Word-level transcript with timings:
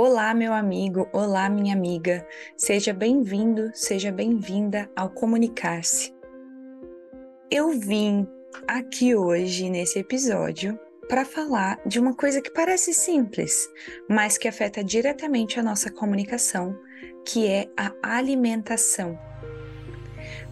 Olá, 0.00 0.32
meu 0.32 0.52
amigo, 0.52 1.08
olá, 1.12 1.48
minha 1.48 1.74
amiga. 1.74 2.24
Seja 2.56 2.92
bem-vindo, 2.92 3.72
seja 3.74 4.12
bem-vinda 4.12 4.88
ao 4.94 5.10
Comunicar-se. 5.10 6.14
Eu 7.50 7.72
vim 7.72 8.24
aqui 8.68 9.16
hoje 9.16 9.68
nesse 9.68 9.98
episódio 9.98 10.78
para 11.08 11.24
falar 11.24 11.80
de 11.84 11.98
uma 11.98 12.14
coisa 12.14 12.40
que 12.40 12.48
parece 12.48 12.94
simples, 12.94 13.68
mas 14.08 14.38
que 14.38 14.46
afeta 14.46 14.84
diretamente 14.84 15.58
a 15.58 15.64
nossa 15.64 15.90
comunicação, 15.90 16.78
que 17.26 17.48
é 17.48 17.68
a 17.76 17.92
alimentação. 18.00 19.18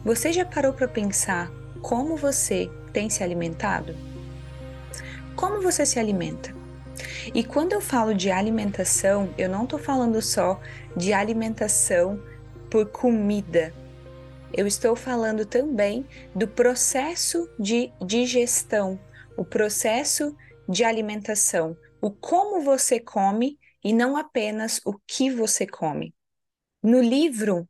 Você 0.04 0.32
já 0.32 0.44
parou 0.44 0.72
para 0.72 0.88
pensar 0.88 1.52
como 1.82 2.16
você 2.16 2.68
tem 2.92 3.08
se 3.08 3.22
alimentado? 3.22 3.94
Como 5.36 5.62
você 5.62 5.86
se 5.86 6.00
alimenta? 6.00 6.55
E 7.34 7.44
quando 7.44 7.72
eu 7.72 7.80
falo 7.80 8.14
de 8.14 8.30
alimentação, 8.30 9.32
eu 9.36 9.48
não 9.48 9.64
estou 9.64 9.79
falando 9.79 10.20
só 10.22 10.60
de 10.96 11.12
alimentação 11.12 12.21
por 12.71 12.86
comida. 12.86 13.75
Eu 14.52 14.66
estou 14.66 14.96
falando 14.96 15.44
também 15.44 16.07
do 16.35 16.48
processo 16.48 17.48
de 17.58 17.93
digestão, 18.04 18.98
o 19.36 19.44
processo 19.44 20.36
de 20.68 20.85
alimentação, 20.85 21.76
o 22.00 22.11
como 22.11 22.62
você 22.62 22.99
come 22.99 23.58
e 23.85 23.93
não 23.93 24.16
apenas 24.16 24.80
o 24.85 24.94
que 25.07 25.30
você 25.30 25.66
come. 25.66 26.14
No 26.82 27.00
livro 27.00 27.68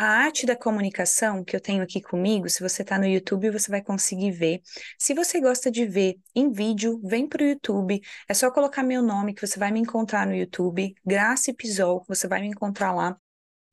a 0.00 0.06
arte 0.06 0.46
da 0.46 0.54
comunicação 0.54 1.42
que 1.42 1.56
eu 1.56 1.60
tenho 1.60 1.82
aqui 1.82 2.00
comigo, 2.00 2.48
se 2.48 2.62
você 2.62 2.82
está 2.82 2.96
no 2.96 3.04
YouTube, 3.04 3.50
você 3.50 3.68
vai 3.68 3.82
conseguir 3.82 4.30
ver. 4.30 4.62
Se 4.96 5.12
você 5.12 5.40
gosta 5.40 5.72
de 5.72 5.84
ver 5.86 6.20
em 6.36 6.52
vídeo, 6.52 7.00
vem 7.02 7.28
para 7.28 7.42
o 7.42 7.46
YouTube. 7.48 8.00
É 8.28 8.32
só 8.32 8.48
colocar 8.48 8.84
meu 8.84 9.02
nome 9.02 9.34
que 9.34 9.44
você 9.44 9.58
vai 9.58 9.72
me 9.72 9.80
encontrar 9.80 10.24
no 10.24 10.36
YouTube. 10.36 10.94
Graça 11.04 11.52
Pisol, 11.52 12.04
você 12.06 12.28
vai 12.28 12.40
me 12.40 12.46
encontrar 12.46 12.92
lá. 12.92 13.18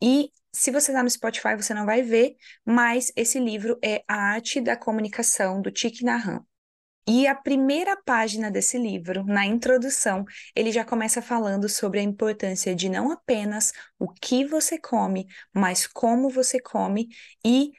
E 0.02 0.32
se 0.52 0.72
você 0.72 0.90
está 0.90 1.04
no 1.04 1.09
Spotify, 1.12 1.56
você 1.56 1.76
não 1.76 1.86
vai 1.86 2.02
ver, 2.02 2.36
mas 2.66 3.12
esse 3.16 3.39
livro 3.39 3.78
é 3.84 4.04
A 4.08 4.16
Arte 4.16 4.60
da 4.60 4.76
Comunicação, 4.76 5.62
do 5.62 5.72
Thich 5.72 6.04
Nhat 6.04 6.42
e 7.08 7.28
a 7.28 7.36
primeira 7.36 7.95
página 8.03 8.50
desse 8.50 8.78
livro, 8.78 9.23
na 9.25 9.45
introdução, 9.45 10.25
ele 10.56 10.72
já 10.72 10.84
começa 10.84 11.22
falando 11.22 11.70
sobre 11.70 12.00
a 12.00 12.03
importância 12.03 12.75
de 12.75 12.89
não 12.89 13.11
apenas 13.11 13.72
o 14.00 14.08
que 14.11 14.45
você 14.45 14.80
come, 14.80 15.28
mas 15.53 15.86
como 15.88 16.30
você 16.30 16.59
come 16.59 17.09
e 17.45 17.72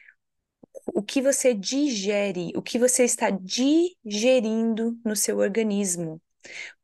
o 0.94 1.02
que 1.02 1.20
você 1.20 1.54
digere, 1.54 2.52
o 2.56 2.62
que 2.62 2.78
você 2.78 3.04
está 3.04 3.30
digerindo 3.30 4.98
no 5.04 5.16
seu 5.16 5.38
organismo. 5.38 6.20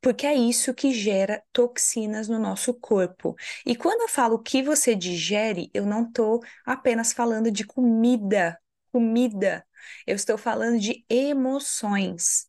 Porque 0.00 0.26
é 0.26 0.34
isso 0.34 0.74
que 0.74 0.92
gera 0.92 1.42
toxinas 1.52 2.28
no 2.28 2.38
nosso 2.38 2.74
corpo. 2.74 3.36
E 3.66 3.76
quando 3.76 4.02
eu 4.02 4.08
falo 4.08 4.36
o 4.36 4.42
que 4.42 4.62
você 4.62 4.94
digere, 4.94 5.70
eu 5.74 5.86
não 5.86 6.04
estou 6.04 6.42
apenas 6.66 7.12
falando 7.12 7.50
de 7.50 7.64
comida, 7.64 8.58
comida, 8.92 9.64
eu 10.06 10.16
estou 10.16 10.38
falando 10.38 10.78
de 10.80 11.04
emoções. 11.08 12.46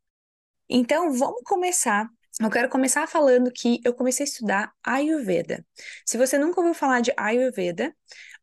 Então, 0.69 1.11
vamos 1.13 1.41
começar. 1.45 2.09
Eu 2.41 2.49
quero 2.49 2.69
começar 2.69 3.07
falando 3.07 3.51
que 3.51 3.79
eu 3.85 3.93
comecei 3.93 4.25
a 4.25 4.27
estudar 4.29 4.73
Ayurveda. 4.83 5.65
Se 6.05 6.17
você 6.17 6.37
nunca 6.37 6.59
ouviu 6.61 6.73
falar 6.73 7.01
de 7.01 7.13
Ayurveda, 7.17 7.95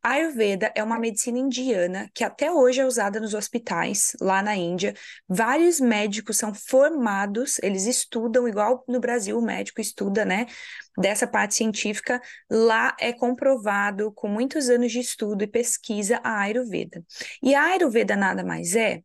Ayurveda 0.02 0.72
é 0.74 0.82
uma 0.82 0.98
medicina 0.98 1.38
indiana 1.38 2.10
que 2.14 2.24
até 2.24 2.50
hoje 2.50 2.80
é 2.80 2.86
usada 2.86 3.20
nos 3.20 3.34
hospitais 3.34 4.16
lá 4.18 4.42
na 4.42 4.56
Índia. 4.56 4.94
Vários 5.28 5.78
médicos 5.78 6.38
são 6.38 6.54
formados, 6.54 7.58
eles 7.62 7.84
estudam, 7.84 8.48
igual 8.48 8.82
no 8.88 8.98
Brasil 8.98 9.38
o 9.38 9.42
médico 9.42 9.80
estuda, 9.80 10.24
né? 10.24 10.46
Dessa 10.96 11.26
parte 11.26 11.54
científica, 11.54 12.20
lá 12.50 12.96
é 12.98 13.12
comprovado 13.12 14.10
com 14.12 14.26
muitos 14.26 14.70
anos 14.70 14.90
de 14.90 15.00
estudo 15.00 15.44
e 15.44 15.46
pesquisa 15.46 16.18
a 16.24 16.40
Ayurveda. 16.40 17.04
E 17.42 17.54
a 17.54 17.64
Ayurveda 17.64 18.16
nada 18.16 18.42
mais 18.42 18.74
é 18.74 19.02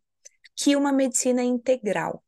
que 0.56 0.78
uma 0.78 0.94
medicina 0.94 1.44
integral. 1.44 2.24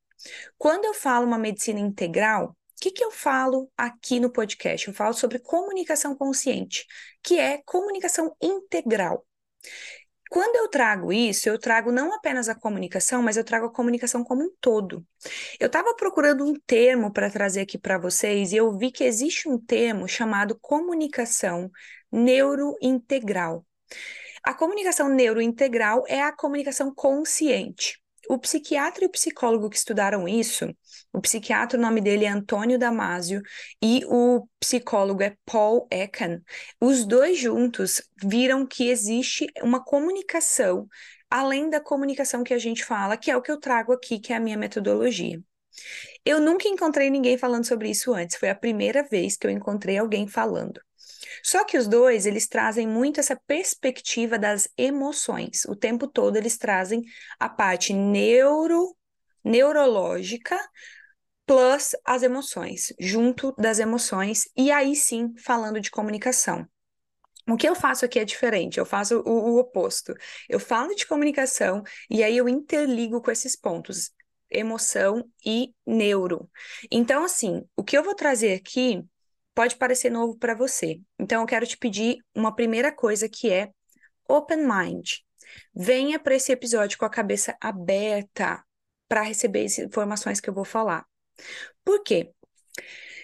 Quando 0.57 0.85
eu 0.85 0.93
falo 0.93 1.25
uma 1.25 1.37
medicina 1.37 1.79
integral, 1.79 2.56
o 2.77 2.79
que, 2.79 2.91
que 2.91 3.03
eu 3.03 3.09
falo 3.09 3.71
aqui 3.75 4.19
no 4.19 4.29
podcast? 4.29 4.87
Eu 4.87 4.93
falo 4.93 5.11
sobre 5.11 5.39
comunicação 5.39 6.15
consciente, 6.15 6.85
que 7.23 7.39
é 7.39 7.59
comunicação 7.65 8.35
integral. 8.39 9.25
Quando 10.29 10.57
eu 10.57 10.67
trago 10.67 11.11
isso, 11.11 11.49
eu 11.49 11.57
trago 11.57 11.91
não 11.91 12.13
apenas 12.13 12.47
a 12.47 12.53
comunicação, 12.53 13.23
mas 13.23 13.35
eu 13.35 13.43
trago 13.43 13.65
a 13.65 13.73
comunicação 13.73 14.23
como 14.23 14.43
um 14.43 14.51
todo. 14.61 15.03
Eu 15.59 15.65
estava 15.65 15.95
procurando 15.95 16.45
um 16.45 16.53
termo 16.67 17.11
para 17.11 17.31
trazer 17.31 17.61
aqui 17.61 17.79
para 17.79 17.97
vocês 17.97 18.51
e 18.51 18.57
eu 18.57 18.77
vi 18.77 18.91
que 18.91 19.03
existe 19.03 19.49
um 19.49 19.57
termo 19.57 20.07
chamado 20.07 20.55
comunicação 20.61 21.71
neurointegral. 22.11 23.65
A 24.43 24.53
comunicação 24.53 25.09
neurointegral 25.09 26.03
é 26.07 26.21
a 26.21 26.31
comunicação 26.31 26.93
consciente. 26.93 27.99
O 28.29 28.37
psiquiatra 28.37 29.05
e 29.05 29.07
o 29.07 29.11
psicólogo 29.11 29.69
que 29.69 29.77
estudaram 29.77 30.27
isso, 30.27 30.67
o 31.13 31.21
psiquiatra, 31.21 31.77
o 31.77 31.81
nome 31.81 32.01
dele 32.01 32.25
é 32.25 32.29
Antônio 32.29 32.77
Damasio, 32.77 33.41
e 33.81 34.03
o 34.05 34.45
psicólogo 34.59 35.23
é 35.23 35.35
Paul 35.45 35.87
Ekman, 35.89 36.41
os 36.79 37.05
dois 37.05 37.37
juntos 37.37 38.01
viram 38.21 38.65
que 38.65 38.89
existe 38.89 39.47
uma 39.61 39.83
comunicação 39.83 40.87
além 41.29 41.69
da 41.69 41.79
comunicação 41.79 42.43
que 42.43 42.53
a 42.53 42.57
gente 42.57 42.83
fala, 42.83 43.17
que 43.17 43.29
é 43.29 43.35
o 43.35 43.41
que 43.41 43.51
eu 43.51 43.59
trago 43.59 43.91
aqui, 43.91 44.19
que 44.19 44.31
é 44.31 44.37
a 44.37 44.39
minha 44.39 44.57
metodologia. 44.57 45.41
Eu 46.25 46.39
nunca 46.41 46.67
encontrei 46.67 47.09
ninguém 47.09 47.37
falando 47.37 47.65
sobre 47.65 47.89
isso 47.89 48.13
antes, 48.13 48.37
foi 48.37 48.49
a 48.49 48.55
primeira 48.55 49.03
vez 49.03 49.37
que 49.37 49.47
eu 49.47 49.51
encontrei 49.51 49.97
alguém 49.97 50.27
falando. 50.27 50.81
Só 51.43 51.63
que 51.63 51.77
os 51.77 51.87
dois, 51.87 52.25
eles 52.25 52.47
trazem 52.47 52.87
muito 52.87 53.19
essa 53.19 53.39
perspectiva 53.47 54.37
das 54.37 54.67
emoções. 54.77 55.65
O 55.65 55.75
tempo 55.75 56.07
todo 56.07 56.37
eles 56.37 56.57
trazem 56.57 57.03
a 57.39 57.49
parte 57.49 57.93
neuro, 57.93 58.95
neurológica 59.43 60.57
plus 61.47 61.95
as 62.03 62.23
emoções, 62.23 62.93
junto 62.99 63.53
das 63.53 63.79
emoções, 63.79 64.49
e 64.55 64.69
aí 64.69 64.93
sim 64.95 65.33
falando 65.37 65.79
de 65.79 65.89
comunicação. 65.89 66.67
O 67.49 67.55
que 67.55 67.67
eu 67.67 67.73
faço 67.73 68.03
aqui 68.03 68.19
é 68.19 68.25
diferente, 68.25 68.77
eu 68.77 68.85
faço 68.85 69.21
o, 69.21 69.53
o 69.53 69.57
oposto. 69.57 70.13
Eu 70.49 70.59
falo 70.59 70.93
de 70.93 71.07
comunicação 71.07 71.81
e 72.09 72.21
aí 72.21 72.35
eu 72.35 72.49
interligo 72.49 73.21
com 73.21 73.31
esses 73.31 73.55
pontos, 73.55 74.11
emoção 74.49 75.23
e 75.45 75.73
neuro. 75.85 76.49
Então, 76.91 77.23
assim, 77.23 77.63
o 77.77 77.83
que 77.83 77.97
eu 77.97 78.03
vou 78.03 78.13
trazer 78.13 78.53
aqui 78.53 79.01
pode 79.57 79.75
parecer 79.75 80.11
novo 80.11 80.37
para 80.37 80.53
você. 80.53 81.01
Então, 81.17 81.41
eu 81.41 81.47
quero 81.47 81.65
te 81.65 81.75
pedir 81.75 82.19
uma 82.35 82.53
primeira 82.53 82.91
coisa 82.91 83.27
que 83.27 83.51
é 83.51 83.71
open 84.29 84.59
mind. 84.59 85.13
Venha 85.73 86.19
para 86.19 86.35
esse 86.35 86.51
episódio 86.51 86.95
com 86.95 87.05
a 87.05 87.09
cabeça 87.09 87.57
aberta 87.59 88.63
para 89.07 89.23
receber 89.23 89.65
as 89.65 89.79
informações 89.79 90.39
que 90.39 90.47
eu 90.47 90.53
vou 90.53 90.63
falar. 90.63 91.07
Por 91.83 92.03
quê? 92.03 92.31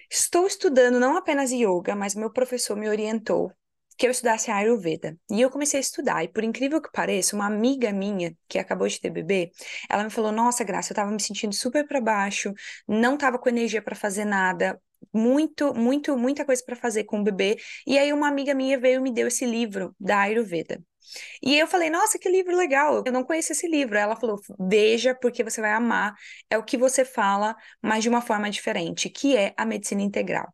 Estou 0.09 0.47
estudando 0.47 0.99
não 0.99 1.15
apenas 1.17 1.51
yoga, 1.51 1.95
mas 1.95 2.15
meu 2.15 2.33
professor 2.33 2.75
me 2.75 2.89
orientou 2.89 3.51
que 3.95 4.07
eu 4.07 4.11
estudasse 4.11 4.49
Ayurveda. 4.49 5.15
E 5.29 5.39
eu 5.39 5.51
comecei 5.51 5.77
a 5.77 5.81
estudar, 5.81 6.23
e 6.23 6.27
por 6.27 6.43
incrível 6.43 6.81
que 6.81 6.91
pareça, 6.91 7.35
uma 7.35 7.45
amiga 7.45 7.91
minha, 7.91 8.35
que 8.47 8.57
acabou 8.57 8.87
de 8.87 8.99
ter 8.99 9.11
bebê, 9.11 9.51
ela 9.87 10.03
me 10.03 10.09
falou: 10.09 10.31
Nossa, 10.31 10.63
Graça, 10.63 10.93
eu 10.93 10.95
tava 10.95 11.11
me 11.11 11.21
sentindo 11.21 11.53
super 11.53 11.87
para 11.87 12.01
baixo, 12.01 12.51
não 12.87 13.17
tava 13.17 13.37
com 13.37 13.49
energia 13.49 13.83
para 13.83 13.95
fazer 13.95 14.25
nada, 14.25 14.81
muito, 15.13 15.73
muito, 15.73 16.17
muita 16.17 16.45
coisa 16.45 16.63
para 16.65 16.75
fazer 16.75 17.03
com 17.05 17.19
o 17.21 17.23
bebê. 17.23 17.57
E 17.85 17.97
aí 17.97 18.13
uma 18.13 18.27
amiga 18.27 18.53
minha 18.53 18.79
veio 18.79 18.99
e 18.99 19.01
me 19.01 19.11
deu 19.11 19.27
esse 19.27 19.45
livro 19.45 19.95
da 19.99 20.21
Ayurveda. 20.21 20.81
E 21.41 21.57
eu 21.57 21.67
falei, 21.67 21.89
nossa, 21.89 22.17
que 22.17 22.29
livro 22.29 22.55
legal, 22.55 23.03
eu 23.05 23.11
não 23.11 23.23
conheço 23.23 23.51
esse 23.51 23.67
livro. 23.67 23.97
Ela 23.97 24.15
falou, 24.15 24.39
veja, 24.59 25.13
porque 25.15 25.43
você 25.43 25.61
vai 25.61 25.71
amar, 25.71 26.15
é 26.49 26.57
o 26.57 26.63
que 26.63 26.77
você 26.77 27.03
fala, 27.05 27.55
mas 27.81 28.03
de 28.03 28.09
uma 28.09 28.21
forma 28.21 28.49
diferente, 28.49 29.09
que 29.09 29.35
é 29.35 29.53
a 29.57 29.65
medicina 29.65 30.01
integral. 30.01 30.53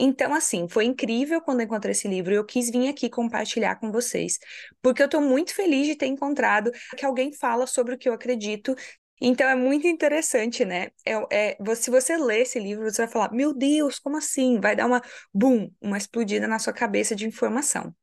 Então, 0.00 0.32
assim, 0.32 0.68
foi 0.68 0.84
incrível 0.84 1.40
quando 1.40 1.60
eu 1.60 1.66
encontrei 1.66 1.90
esse 1.90 2.06
livro 2.06 2.32
e 2.32 2.36
eu 2.36 2.44
quis 2.44 2.70
vir 2.70 2.88
aqui 2.88 3.10
compartilhar 3.10 3.76
com 3.76 3.90
vocês, 3.90 4.38
porque 4.80 5.02
eu 5.02 5.06
estou 5.06 5.20
muito 5.20 5.52
feliz 5.52 5.88
de 5.88 5.96
ter 5.96 6.06
encontrado 6.06 6.70
que 6.96 7.04
alguém 7.04 7.32
fala 7.32 7.66
sobre 7.66 7.96
o 7.96 7.98
que 7.98 8.08
eu 8.08 8.12
acredito 8.12 8.76
então 9.20 9.48
é 9.48 9.54
muito 9.54 9.86
interessante, 9.86 10.64
né? 10.64 10.88
É, 11.04 11.54
é, 11.54 11.74
se 11.74 11.90
você 11.90 12.16
ler 12.16 12.42
esse 12.42 12.58
livro, 12.58 12.84
você 12.90 13.02
vai 13.02 13.10
falar: 13.10 13.32
Meu 13.32 13.52
Deus, 13.54 13.98
como 13.98 14.16
assim? 14.16 14.60
Vai 14.60 14.76
dar 14.76 14.86
uma 14.86 15.02
boom, 15.32 15.70
uma 15.80 15.98
explodida 15.98 16.46
na 16.46 16.58
sua 16.58 16.72
cabeça 16.72 17.14
de 17.16 17.26
informação. 17.26 17.94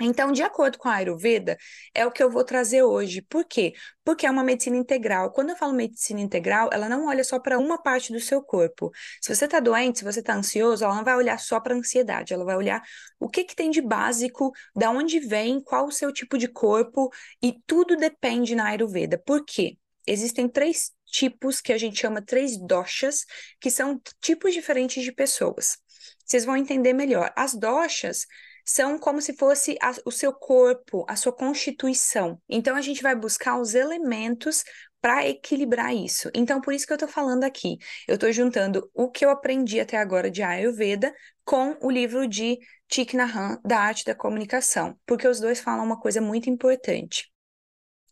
Então, 0.00 0.30
de 0.30 0.42
acordo 0.44 0.78
com 0.78 0.88
a 0.88 0.94
Ayurveda, 0.94 1.56
é 1.92 2.06
o 2.06 2.10
que 2.12 2.22
eu 2.22 2.30
vou 2.30 2.44
trazer 2.44 2.82
hoje. 2.84 3.20
Por 3.22 3.44
quê? 3.44 3.74
Porque 4.04 4.26
é 4.26 4.30
uma 4.30 4.44
medicina 4.44 4.76
integral. 4.76 5.32
Quando 5.32 5.50
eu 5.50 5.56
falo 5.56 5.72
medicina 5.72 6.20
integral, 6.20 6.70
ela 6.72 6.88
não 6.88 7.06
olha 7.08 7.24
só 7.24 7.40
para 7.40 7.58
uma 7.58 7.76
parte 7.82 8.12
do 8.12 8.20
seu 8.20 8.40
corpo. 8.40 8.92
Se 9.20 9.34
você 9.34 9.46
está 9.46 9.58
doente, 9.58 9.98
se 9.98 10.04
você 10.04 10.20
está 10.20 10.34
ansioso, 10.36 10.84
ela 10.84 10.94
não 10.94 11.02
vai 11.04 11.16
olhar 11.16 11.38
só 11.40 11.58
para 11.58 11.74
a 11.74 11.78
ansiedade, 11.78 12.32
ela 12.32 12.44
vai 12.44 12.56
olhar 12.56 12.80
o 13.18 13.28
que, 13.28 13.42
que 13.42 13.56
tem 13.56 13.70
de 13.70 13.82
básico, 13.82 14.52
da 14.74 14.88
onde 14.90 15.18
vem, 15.18 15.60
qual 15.60 15.86
o 15.86 15.92
seu 15.92 16.12
tipo 16.12 16.38
de 16.38 16.46
corpo, 16.46 17.10
e 17.42 17.60
tudo 17.66 17.96
depende 17.96 18.54
na 18.54 18.68
Ayurveda. 18.68 19.18
Por 19.18 19.44
quê? 19.44 19.76
Existem 20.10 20.48
três 20.48 20.90
tipos 21.06 21.60
que 21.60 21.72
a 21.72 21.78
gente 21.78 22.00
chama 22.00 22.22
três 22.22 22.58
doshas, 22.58 23.24
que 23.60 23.70
são 23.70 24.00
tipos 24.20 24.52
diferentes 24.52 25.02
de 25.02 25.12
pessoas. 25.12 25.78
vocês 26.24 26.44
vão 26.44 26.56
entender 26.56 26.92
melhor. 26.92 27.32
As 27.36 27.54
doshas 27.54 28.26
são 28.64 28.98
como 28.98 29.22
se 29.22 29.32
fosse 29.32 29.78
a, 29.80 29.94
o 30.04 30.10
seu 30.10 30.32
corpo, 30.32 31.06
a 31.08 31.16
sua 31.16 31.32
constituição. 31.32 32.40
Então 32.48 32.76
a 32.76 32.82
gente 32.82 33.02
vai 33.02 33.16
buscar 33.16 33.58
os 33.58 33.74
elementos 33.74 34.62
para 35.00 35.26
equilibrar 35.26 35.94
isso. 35.94 36.30
Então, 36.34 36.60
por 36.60 36.74
isso 36.74 36.86
que 36.86 36.92
eu 36.92 36.96
estou 36.96 37.08
falando 37.08 37.44
aqui. 37.44 37.78
Eu 38.06 38.16
estou 38.16 38.30
juntando 38.32 38.90
o 38.92 39.10
que 39.10 39.24
eu 39.24 39.30
aprendi 39.30 39.80
até 39.80 39.96
agora 39.96 40.30
de 40.30 40.42
Ayurveda 40.42 41.14
com 41.44 41.76
o 41.80 41.90
livro 41.90 42.26
de 42.26 42.58
Thich 42.88 43.16
Nhat 43.16 43.32
Hanh, 43.34 43.58
da 43.64 43.78
arte 43.78 44.04
da 44.04 44.14
comunicação, 44.14 44.98
porque 45.06 45.26
os 45.26 45.40
dois 45.40 45.60
falam 45.60 45.84
uma 45.84 45.98
coisa 45.98 46.20
muito 46.20 46.50
importante. 46.50 47.30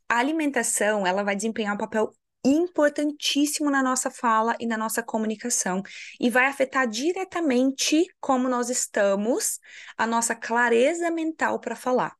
A 0.08 0.18
alimentação, 0.18 1.06
ela 1.06 1.22
vai 1.22 1.34
desempenhar 1.36 1.74
um 1.74 1.78
papel 1.78 2.12
importantíssimo 2.44 3.70
na 3.70 3.82
nossa 3.82 4.10
fala 4.10 4.56
e 4.60 4.66
na 4.66 4.76
nossa 4.76 5.02
comunicação 5.02 5.82
e 6.20 6.30
vai 6.30 6.46
afetar 6.46 6.86
diretamente 6.86 8.06
como 8.20 8.48
nós 8.48 8.70
estamos, 8.70 9.58
a 9.96 10.06
nossa 10.06 10.34
clareza 10.34 11.10
mental 11.10 11.58
para 11.60 11.74
falar. 11.74 12.14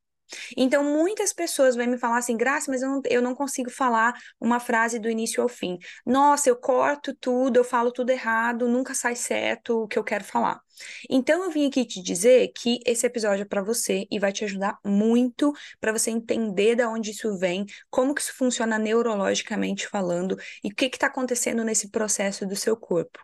Então, 0.56 0.82
muitas 0.84 1.32
pessoas 1.32 1.76
vêm 1.76 1.86
me 1.88 1.98
falar 1.98 2.18
assim, 2.18 2.36
Graça, 2.36 2.70
mas 2.70 2.82
eu 2.82 2.88
não, 2.88 3.00
eu 3.06 3.22
não 3.22 3.34
consigo 3.34 3.70
falar 3.70 4.14
uma 4.40 4.58
frase 4.60 4.98
do 4.98 5.08
início 5.08 5.42
ao 5.42 5.48
fim. 5.48 5.78
Nossa, 6.04 6.48
eu 6.48 6.56
corto 6.56 7.14
tudo, 7.14 7.56
eu 7.56 7.64
falo 7.64 7.92
tudo 7.92 8.10
errado, 8.10 8.68
nunca 8.68 8.94
sai 8.94 9.14
certo 9.16 9.82
o 9.82 9.88
que 9.88 9.98
eu 9.98 10.04
quero 10.04 10.24
falar. 10.24 10.60
Então, 11.08 11.44
eu 11.44 11.50
vim 11.50 11.66
aqui 11.66 11.84
te 11.84 12.02
dizer 12.02 12.52
que 12.54 12.78
esse 12.84 13.06
episódio 13.06 13.42
é 13.42 13.46
para 13.46 13.62
você 13.62 14.06
e 14.10 14.18
vai 14.18 14.32
te 14.32 14.44
ajudar 14.44 14.78
muito 14.84 15.52
para 15.80 15.92
você 15.92 16.10
entender 16.10 16.74
de 16.76 16.84
onde 16.84 17.10
isso 17.10 17.36
vem, 17.38 17.64
como 17.90 18.14
que 18.14 18.20
isso 18.20 18.34
funciona 18.34 18.78
neurologicamente 18.78 19.88
falando 19.88 20.36
e 20.62 20.68
o 20.68 20.74
que 20.74 20.86
está 20.86 21.06
acontecendo 21.06 21.64
nesse 21.64 21.90
processo 21.90 22.46
do 22.46 22.56
seu 22.56 22.76
corpo. 22.76 23.18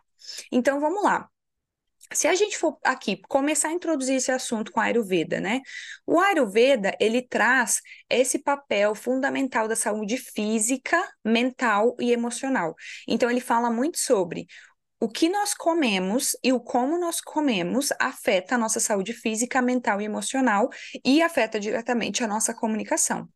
Então, 0.51 0.79
vamos 0.79 1.03
lá. 1.03 1.29
Se 2.11 2.27
a 2.27 2.35
gente 2.35 2.57
for 2.57 2.77
aqui 2.83 3.21
começar 3.27 3.69
a 3.69 3.73
introduzir 3.73 4.15
esse 4.15 4.31
assunto 4.31 4.71
com 4.71 4.79
a 4.79 4.83
Ayurveda, 4.83 5.39
né? 5.39 5.61
O 6.05 6.19
Ayurveda, 6.19 6.95
ele 6.99 7.21
traz 7.27 7.81
esse 8.09 8.39
papel 8.39 8.93
fundamental 8.93 9.67
da 9.67 9.75
saúde 9.75 10.17
física, 10.17 11.01
mental 11.25 11.95
e 11.99 12.11
emocional. 12.11 12.75
Então 13.07 13.31
ele 13.31 13.41
fala 13.41 13.71
muito 13.71 13.97
sobre 13.97 14.45
o 14.99 15.09
que 15.09 15.27
nós 15.27 15.53
comemos 15.53 16.33
e 16.43 16.53
o 16.53 16.59
como 16.59 16.97
nós 16.97 17.19
comemos 17.19 17.89
afeta 17.99 18.55
a 18.55 18.57
nossa 18.57 18.79
saúde 18.79 19.11
física, 19.11 19.61
mental 19.61 19.99
e 19.99 20.05
emocional 20.05 20.69
e 21.03 21.21
afeta 21.21 21.59
diretamente 21.59 22.23
a 22.23 22.27
nossa 22.27 22.53
comunicação. 22.53 23.27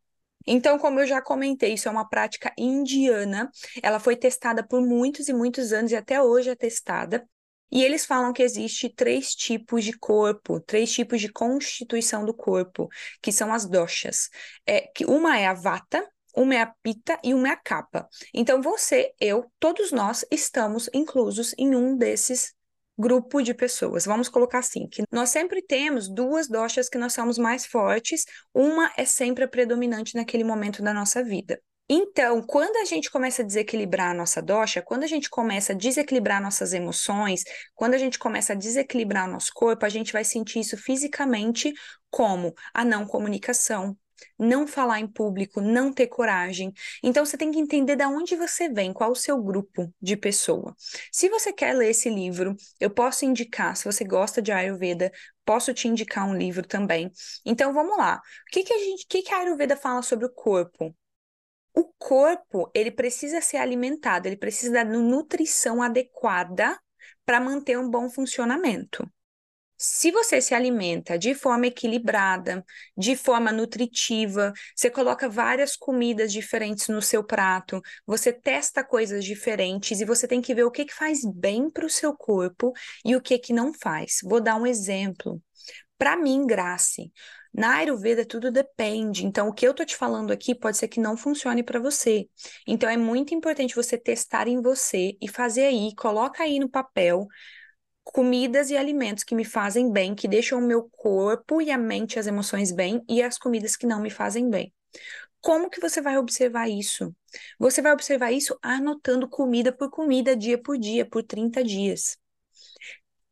Então, 0.46 0.80
como 0.80 1.02
eu 1.02 1.06
já 1.06 1.22
comentei, 1.22 1.74
isso 1.74 1.90
é 1.90 1.92
uma 1.92 2.08
prática 2.08 2.54
indiana. 2.58 3.52
Ela 3.84 4.00
foi 4.00 4.16
testada 4.16 4.66
por 4.66 4.82
muitos 4.82 5.28
e 5.28 5.34
muitos 5.34 5.74
anos 5.74 5.92
e 5.92 5.96
até 5.98 6.22
hoje 6.22 6.50
é 6.50 6.56
testada. 6.56 7.28
E 7.72 7.84
eles 7.84 8.06
falam 8.06 8.34
que 8.34 8.44
existe 8.44 8.90
três 8.90 9.36
tipos 9.36 9.84
de 9.84 9.94
corpo, 9.98 10.60
três 10.60 10.92
tipos 10.92 11.20
de 11.20 11.32
constituição 11.32 12.26
do 12.26 12.34
corpo, 12.34 12.88
que 13.22 13.32
são 13.32 13.54
as 13.54 13.66
doshas. 13.66 14.30
É, 14.66 14.82
que 14.94 15.06
uma 15.06 15.38
é 15.38 15.48
a 15.48 15.54
vata, 15.54 16.08
uma 16.36 16.56
é 16.56 16.62
a 16.62 16.74
pita 16.82 17.20
e 17.24 17.34
uma 17.34 17.50
é 17.50 17.52
a 17.52 17.58
capa. 17.58 18.08
Então 18.34 18.62
você, 18.62 19.14
eu, 19.20 19.52
todos 19.60 19.92
nós 19.92 20.24
estamos 20.32 20.90
inclusos 20.94 21.54
em 21.58 21.76
um 21.76 21.98
desses 21.98 22.56
grupo 22.98 23.42
de 23.42 23.54
pessoas. 23.54 24.06
Vamos 24.06 24.28
colocar 24.28 24.60
assim, 24.60 24.88
que 24.88 25.04
nós 25.12 25.30
sempre 25.30 25.62
temos 25.62 26.10
duas 26.10 26.48
doshas 26.48 26.90
que 26.90 26.98
nós 26.98 27.14
somos 27.14 27.38
mais 27.38 27.66
fortes, 27.66 28.26
uma 28.54 28.92
é 28.98 29.06
sempre 29.06 29.44
a 29.44 29.48
predominante 29.48 30.16
naquele 30.16 30.44
momento 30.44 30.82
da 30.82 30.94
nossa 30.94 31.24
vida. 31.24 31.62
Então, 31.90 32.42
quando 32.42 32.76
a 32.78 32.86
gente 32.86 33.10
começa 33.10 33.42
a 33.42 33.46
desequilibrar 33.46 34.12
a 34.12 34.14
nossa 34.14 34.42
dosha, 34.42 34.82
quando 34.82 35.04
a 35.04 35.08
gente 35.08 35.30
começa 35.30 35.72
a 35.72 35.76
desequilibrar 35.76 36.42
nossas 36.42 36.74
emoções, 36.74 37.44
quando 37.74 37.94
a 37.94 37.98
gente 37.98 38.20
começa 38.20 38.52
a 38.52 38.56
desequilibrar 38.56 39.30
nosso 39.30 39.52
corpo, 39.54 39.86
a 39.86 39.90
gente 39.90 40.12
vai 40.12 40.26
sentir 40.26 40.60
isso 40.60 40.76
fisicamente 40.76 41.74
como 42.10 42.54
a 42.74 42.84
não 42.84 43.08
comunicação, 43.08 43.98
não 44.38 44.68
falar 44.68 45.00
em 45.00 45.08
público, 45.08 45.62
não 45.62 45.94
ter 45.94 46.08
coragem. 46.08 46.74
Então 47.02 47.26
você 47.26 47.38
tem 47.38 47.52
que 47.52 47.60
entender 47.60 47.96
de 47.96 48.06
onde 48.06 48.36
você 48.36 48.68
vem, 48.68 48.92
qual 48.92 49.12
o 49.12 49.16
seu 49.16 49.42
grupo 49.42 49.90
de 50.02 50.18
pessoa. 50.18 50.76
Se 51.10 51.30
você 51.30 51.54
quer 51.54 51.74
ler 51.74 51.92
esse 51.92 52.10
livro, 52.10 52.54
eu 52.82 52.90
posso 52.90 53.24
indicar, 53.24 53.78
se 53.78 53.86
você 53.86 54.04
gosta 54.04 54.42
de 54.42 54.52
Ayurveda, 54.52 55.10
posso 55.46 55.74
te 55.74 55.88
indicar 55.88 56.28
um 56.28 56.36
livro 56.36 56.68
também. 56.68 57.10
Então 57.46 57.74
vamos 57.74 57.98
lá. 57.98 58.18
O 58.18 58.52
que, 58.52 58.64
que 58.64 58.74
a 58.74 58.78
gente, 58.78 59.06
que, 59.08 59.22
que 59.22 59.34
a 59.34 59.40
Ayurveda 59.40 59.78
fala 59.78 60.02
sobre 60.02 60.26
o 60.26 60.34
corpo? 60.34 60.94
O 61.78 61.84
corpo, 62.00 62.72
ele 62.74 62.90
precisa 62.90 63.40
ser 63.40 63.58
alimentado, 63.58 64.28
ele 64.28 64.36
precisa 64.36 64.74
da 64.74 64.84
nutrição 64.84 65.80
adequada 65.80 66.76
para 67.24 67.40
manter 67.40 67.78
um 67.78 67.88
bom 67.88 68.10
funcionamento. 68.10 69.08
Se 69.78 70.10
você 70.10 70.42
se 70.42 70.56
alimenta 70.56 71.20
de 71.20 71.36
forma 71.36 71.68
equilibrada, 71.68 72.66
de 72.98 73.16
forma 73.16 73.52
nutritiva, 73.52 74.52
você 74.76 74.90
coloca 74.90 75.30
várias 75.30 75.76
comidas 75.76 76.34
diferentes 76.34 76.88
no 76.88 77.00
seu 77.00 77.24
prato, 77.24 77.80
você 78.08 78.34
testa 78.34 78.84
coisas 78.84 79.24
diferentes 79.24 80.02
e 80.02 80.06
você 80.06 80.28
tem 80.28 80.42
que 80.42 80.56
ver 80.56 80.64
o 80.64 80.72
que, 80.72 80.84
que 80.84 80.96
faz 80.96 81.20
bem 81.24 81.70
para 81.70 81.86
o 81.86 81.92
seu 81.92 82.12
corpo 82.18 82.74
e 83.06 83.16
o 83.16 83.22
que, 83.22 83.38
que 83.38 83.54
não 83.54 83.72
faz. 83.72 84.18
Vou 84.24 84.42
dar 84.42 84.56
um 84.56 84.66
exemplo. 84.66 85.40
Para 85.98 86.16
mim, 86.16 86.46
Grace, 86.46 87.12
na 87.54 87.78
Ayurveda 87.78 88.26
tudo 88.26 88.52
depende. 88.52 89.26
Então, 89.26 89.48
o 89.48 89.54
que 89.54 89.68
eu 89.68 89.74
tô 89.74 89.84
te 89.84 89.96
falando 89.96 90.32
aqui 90.32 90.54
pode 90.54 90.78
ser 90.78 90.88
que 90.88 91.00
não 91.00 91.18
funcione 91.18 91.64
para 91.64 91.80
você. 91.80 92.30
Então, 92.68 92.90
é 92.90 92.98
muito 92.98 93.34
importante 93.34 93.76
você 93.76 93.98
testar 93.98 94.48
em 94.48 94.62
você 94.62 95.18
e 95.22 95.28
fazer 95.28 95.66
aí, 95.66 95.96
coloca 95.96 96.44
aí 96.44 96.60
no 96.60 96.70
papel 96.70 97.28
comidas 98.04 98.70
e 98.70 98.78
alimentos 98.78 99.24
que 99.24 99.36
me 99.36 99.44
fazem 99.44 99.92
bem, 99.92 100.16
que 100.16 100.28
deixam 100.28 100.60
o 100.60 100.66
meu 100.66 100.90
corpo 100.90 101.62
e 101.62 101.72
a 101.72 101.78
mente, 101.78 102.18
as 102.18 102.28
emoções 102.28 102.72
bem, 102.72 103.04
e 103.08 103.22
as 103.22 103.38
comidas 103.38 103.76
que 103.76 103.86
não 103.86 104.02
me 104.02 104.10
fazem 104.10 104.50
bem. 104.50 104.74
Como 105.42 105.70
que 105.70 105.80
você 105.80 106.02
vai 106.02 106.18
observar 106.18 106.70
isso? 106.70 107.16
Você 107.60 107.82
vai 107.82 107.92
observar 107.92 108.32
isso 108.32 108.58
anotando 108.62 109.30
comida 109.30 109.72
por 109.72 109.90
comida, 109.90 110.36
dia 110.36 110.58
por 110.62 110.78
dia, 110.78 111.06
por 111.06 111.24
30 111.24 111.64
dias. 111.64 112.18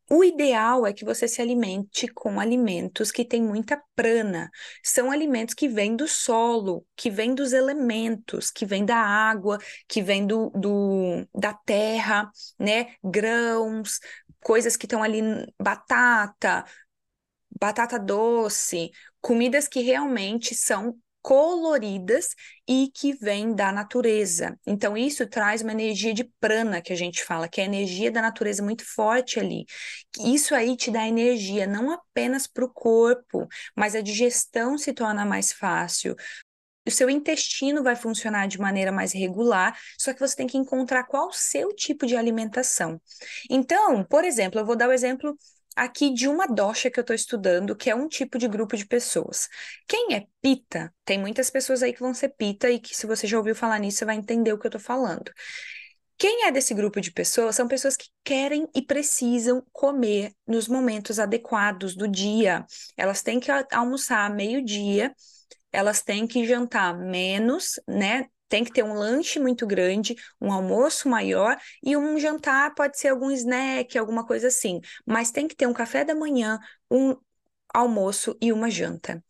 O 0.08 0.22
ideal 0.22 0.86
é 0.86 0.92
que 0.92 1.04
você 1.04 1.26
se 1.26 1.42
alimente 1.42 2.06
com 2.06 2.38
alimentos 2.38 3.10
que 3.10 3.24
têm 3.24 3.42
muita 3.42 3.82
prana. 3.96 4.50
São 4.82 5.10
alimentos 5.10 5.54
que 5.54 5.68
vêm 5.68 5.96
do 5.96 6.06
solo, 6.06 6.86
que 6.94 7.10
vêm 7.10 7.34
dos 7.34 7.52
elementos, 7.52 8.50
que 8.50 8.64
vêm 8.64 8.84
da 8.84 8.96
água, 8.96 9.58
que 9.88 10.00
vêm 10.00 10.24
do, 10.24 10.50
do, 10.50 11.26
da 11.34 11.52
terra, 11.52 12.30
né? 12.58 12.94
Grãos, 13.02 13.98
coisas 14.40 14.76
que 14.76 14.86
estão 14.86 15.02
ali, 15.02 15.22
batata, 15.60 16.64
batata 17.60 17.98
doce, 17.98 18.90
comidas 19.20 19.66
que 19.66 19.80
realmente 19.80 20.54
são 20.54 20.96
coloridas 21.26 22.36
e 22.68 22.88
que 22.94 23.12
vêm 23.12 23.52
da 23.52 23.72
natureza. 23.72 24.56
Então, 24.64 24.96
isso 24.96 25.26
traz 25.26 25.60
uma 25.60 25.72
energia 25.72 26.14
de 26.14 26.22
prana, 26.38 26.80
que 26.80 26.92
a 26.92 26.96
gente 26.96 27.24
fala, 27.24 27.48
que 27.48 27.60
é 27.60 27.64
a 27.64 27.66
energia 27.66 28.12
da 28.12 28.22
natureza 28.22 28.62
muito 28.62 28.84
forte 28.84 29.40
ali. 29.40 29.64
Isso 30.20 30.54
aí 30.54 30.76
te 30.76 30.88
dá 30.88 31.04
energia 31.04 31.66
não 31.66 31.90
apenas 31.90 32.46
para 32.46 32.64
o 32.64 32.72
corpo, 32.72 33.48
mas 33.74 33.96
a 33.96 34.00
digestão 34.00 34.78
se 34.78 34.92
torna 34.92 35.26
mais 35.26 35.52
fácil. 35.52 36.14
O 36.86 36.92
seu 36.92 37.10
intestino 37.10 37.82
vai 37.82 37.96
funcionar 37.96 38.46
de 38.46 38.60
maneira 38.60 38.92
mais 38.92 39.12
regular, 39.12 39.76
só 39.98 40.14
que 40.14 40.20
você 40.20 40.36
tem 40.36 40.46
que 40.46 40.56
encontrar 40.56 41.02
qual 41.08 41.26
o 41.26 41.32
seu 41.32 41.74
tipo 41.74 42.06
de 42.06 42.16
alimentação. 42.16 43.02
Então, 43.50 44.04
por 44.04 44.24
exemplo, 44.24 44.60
eu 44.60 44.64
vou 44.64 44.76
dar 44.76 44.88
o 44.88 44.92
exemplo 44.92 45.36
aqui 45.76 46.12
de 46.12 46.26
uma 46.26 46.46
dosha 46.46 46.90
que 46.90 46.98
eu 46.98 47.02
estou 47.02 47.14
estudando, 47.14 47.76
que 47.76 47.90
é 47.90 47.94
um 47.94 48.08
tipo 48.08 48.38
de 48.38 48.48
grupo 48.48 48.76
de 48.76 48.86
pessoas. 48.86 49.48
Quem 49.86 50.14
é 50.14 50.26
pita? 50.40 50.92
Tem 51.04 51.18
muitas 51.18 51.50
pessoas 51.50 51.82
aí 51.82 51.92
que 51.92 52.00
vão 52.00 52.14
ser 52.14 52.30
pita 52.30 52.70
e 52.70 52.80
que 52.80 52.96
se 52.96 53.06
você 53.06 53.26
já 53.26 53.36
ouviu 53.38 53.54
falar 53.54 53.78
nisso, 53.78 53.98
você 53.98 54.04
vai 54.06 54.16
entender 54.16 54.52
o 54.52 54.58
que 54.58 54.66
eu 54.66 54.70
estou 54.70 54.80
falando. 54.80 55.30
Quem 56.18 56.46
é 56.46 56.52
desse 56.52 56.72
grupo 56.72 57.00
de 57.00 57.12
pessoas 57.12 57.56
são 57.56 57.68
pessoas 57.68 57.96
que 57.96 58.08
querem 58.24 58.66
e 58.74 58.80
precisam 58.80 59.62
comer 59.70 60.32
nos 60.46 60.66
momentos 60.66 61.18
adequados 61.18 61.94
do 61.94 62.08
dia. 62.08 62.64
Elas 62.96 63.22
têm 63.22 63.38
que 63.38 63.50
almoçar 63.70 64.34
meio-dia, 64.34 65.14
elas 65.70 66.02
têm 66.02 66.26
que 66.26 66.46
jantar 66.46 66.98
menos, 66.98 67.78
né? 67.86 68.26
Tem 68.48 68.64
que 68.64 68.72
ter 68.72 68.82
um 68.84 68.94
lanche 68.94 69.38
muito 69.40 69.66
grande, 69.66 70.14
um 70.40 70.52
almoço 70.52 71.08
maior 71.08 71.56
e 71.82 71.96
um 71.96 72.18
jantar 72.18 72.74
pode 72.74 72.98
ser 72.98 73.08
algum 73.08 73.30
snack, 73.30 73.96
alguma 73.98 74.24
coisa 74.26 74.48
assim, 74.48 74.80
mas 75.06 75.30
tem 75.30 75.48
que 75.48 75.56
ter 75.56 75.66
um 75.66 75.72
café 75.72 76.04
da 76.04 76.14
manhã, 76.14 76.58
um 76.90 77.16
almoço 77.76 78.36
e 78.40 78.52
uma 78.52 78.70
janta. 78.70 79.22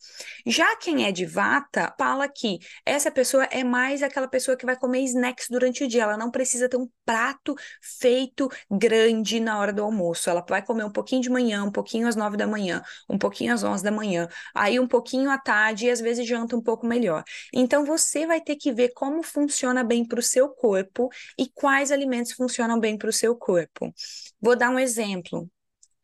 Já 0.46 0.76
quem 0.76 1.04
é 1.04 1.10
de 1.10 1.26
vata, 1.26 1.92
fala 1.98 2.28
que 2.28 2.58
essa 2.84 3.10
pessoa 3.10 3.44
é 3.44 3.64
mais 3.64 4.02
aquela 4.02 4.28
pessoa 4.28 4.56
que 4.56 4.64
vai 4.64 4.76
comer 4.76 5.00
snacks 5.00 5.48
durante 5.50 5.82
o 5.82 5.88
dia, 5.88 6.04
ela 6.04 6.16
não 6.16 6.30
precisa 6.30 6.68
ter 6.68 6.76
um 6.76 6.88
prato 7.04 7.56
feito 7.82 8.48
grande 8.70 9.40
na 9.40 9.58
hora 9.58 9.72
do 9.72 9.82
almoço, 9.82 10.30
ela 10.30 10.44
vai 10.48 10.64
comer 10.64 10.84
um 10.84 10.90
pouquinho 10.90 11.22
de 11.22 11.28
manhã, 11.28 11.64
um 11.64 11.72
pouquinho 11.72 12.06
às 12.06 12.14
nove 12.14 12.36
da 12.36 12.46
manhã, 12.46 12.82
um 13.08 13.18
pouquinho 13.18 13.52
às 13.52 13.64
onze 13.64 13.82
da 13.82 13.90
manhã, 13.90 14.28
aí 14.54 14.78
um 14.78 14.86
pouquinho 14.86 15.28
à 15.28 15.38
tarde 15.38 15.86
e 15.86 15.90
às 15.90 16.00
vezes 16.00 16.26
janta 16.26 16.56
um 16.56 16.62
pouco 16.62 16.86
melhor. 16.86 17.24
Então 17.52 17.84
você 17.84 18.26
vai 18.26 18.40
ter 18.40 18.56
que 18.56 18.72
ver 18.72 18.90
como 18.94 19.22
funciona 19.22 19.82
bem 19.82 20.06
para 20.06 20.20
o 20.20 20.22
seu 20.22 20.48
corpo 20.48 21.08
e 21.36 21.48
quais 21.48 21.90
alimentos 21.90 22.32
funcionam 22.32 22.78
bem 22.78 22.96
para 22.96 23.10
o 23.10 23.12
seu 23.12 23.34
corpo. 23.34 23.92
Vou 24.40 24.54
dar 24.56 24.70
um 24.70 24.78
exemplo 24.78 25.50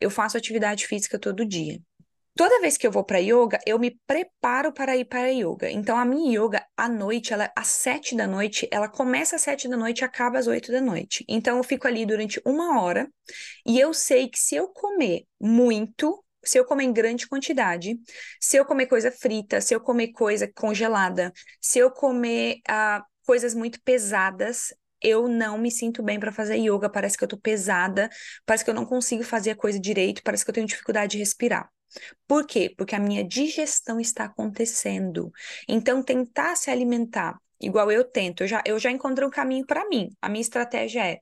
eu 0.03 0.09
faço 0.09 0.37
atividade 0.37 0.85
física 0.85 1.17
todo 1.17 1.45
dia. 1.45 1.81
Toda 2.35 2.61
vez 2.61 2.77
que 2.77 2.87
eu 2.87 2.91
vou 2.91 3.03
para 3.03 3.19
yoga, 3.19 3.59
eu 3.63 3.77
me 3.77 3.91
preparo 4.07 4.73
para 4.73 4.97
ir 4.97 5.05
para 5.05 5.27
yoga. 5.27 5.69
Então, 5.69 5.95
a 5.95 6.03
minha 6.03 6.39
yoga 6.39 6.65
à 6.75 6.89
noite, 6.89 7.31
ela 7.31 7.51
às 7.55 7.67
sete 7.67 8.15
da 8.15 8.25
noite, 8.25 8.67
ela 8.71 8.89
começa 8.89 9.35
às 9.35 9.43
sete 9.43 9.67
da 9.67 9.77
noite 9.77 9.99
e 9.99 10.03
acaba 10.03 10.39
às 10.39 10.47
oito 10.47 10.71
da 10.71 10.81
noite. 10.81 11.23
Então, 11.27 11.57
eu 11.57 11.63
fico 11.63 11.87
ali 11.87 12.07
durante 12.07 12.41
uma 12.43 12.81
hora 12.81 13.07
e 13.65 13.79
eu 13.79 13.93
sei 13.93 14.27
que 14.29 14.39
se 14.39 14.55
eu 14.55 14.67
comer 14.69 15.25
muito, 15.39 16.23
se 16.43 16.57
eu 16.57 16.65
comer 16.65 16.85
em 16.85 16.93
grande 16.93 17.27
quantidade, 17.27 17.99
se 18.41 18.57
eu 18.57 18.65
comer 18.65 18.87
coisa 18.87 19.11
frita, 19.11 19.61
se 19.61 19.75
eu 19.75 19.79
comer 19.79 20.07
coisa 20.11 20.51
congelada, 20.55 21.31
se 21.61 21.77
eu 21.77 21.91
comer 21.91 22.61
uh, 22.67 23.03
coisas 23.27 23.53
muito 23.53 23.79
pesadas, 23.83 24.73
eu 24.99 25.27
não 25.27 25.57
me 25.59 25.69
sinto 25.69 26.01
bem 26.01 26.19
para 26.19 26.31
fazer 26.31 26.55
yoga. 26.57 26.89
Parece 26.89 27.15
que 27.15 27.23
eu 27.23 27.27
tô 27.27 27.37
pesada, 27.37 28.09
parece 28.43 28.63
que 28.63 28.71
eu 28.71 28.75
não 28.75 28.85
consigo 28.85 29.23
fazer 29.23 29.51
a 29.51 29.55
coisa 29.55 29.79
direito, 29.79 30.23
parece 30.23 30.43
que 30.43 30.49
eu 30.49 30.55
tenho 30.55 30.65
dificuldade 30.67 31.11
de 31.11 31.17
respirar. 31.19 31.72
Por 32.27 32.45
quê? 32.45 32.73
Porque 32.77 32.95
a 32.95 32.99
minha 32.99 33.23
digestão 33.23 33.99
está 33.99 34.25
acontecendo. 34.25 35.31
Então, 35.67 36.03
tentar 36.03 36.55
se 36.55 36.69
alimentar 36.71 37.37
igual 37.59 37.91
eu 37.91 38.03
tento, 38.03 38.43
eu 38.43 38.47
já, 38.47 38.61
eu 38.65 38.77
já 38.77 38.91
encontrei 38.91 39.27
um 39.27 39.31
caminho 39.31 39.65
para 39.65 39.87
mim. 39.87 40.09
A 40.21 40.29
minha 40.29 40.41
estratégia 40.41 41.05
é: 41.05 41.19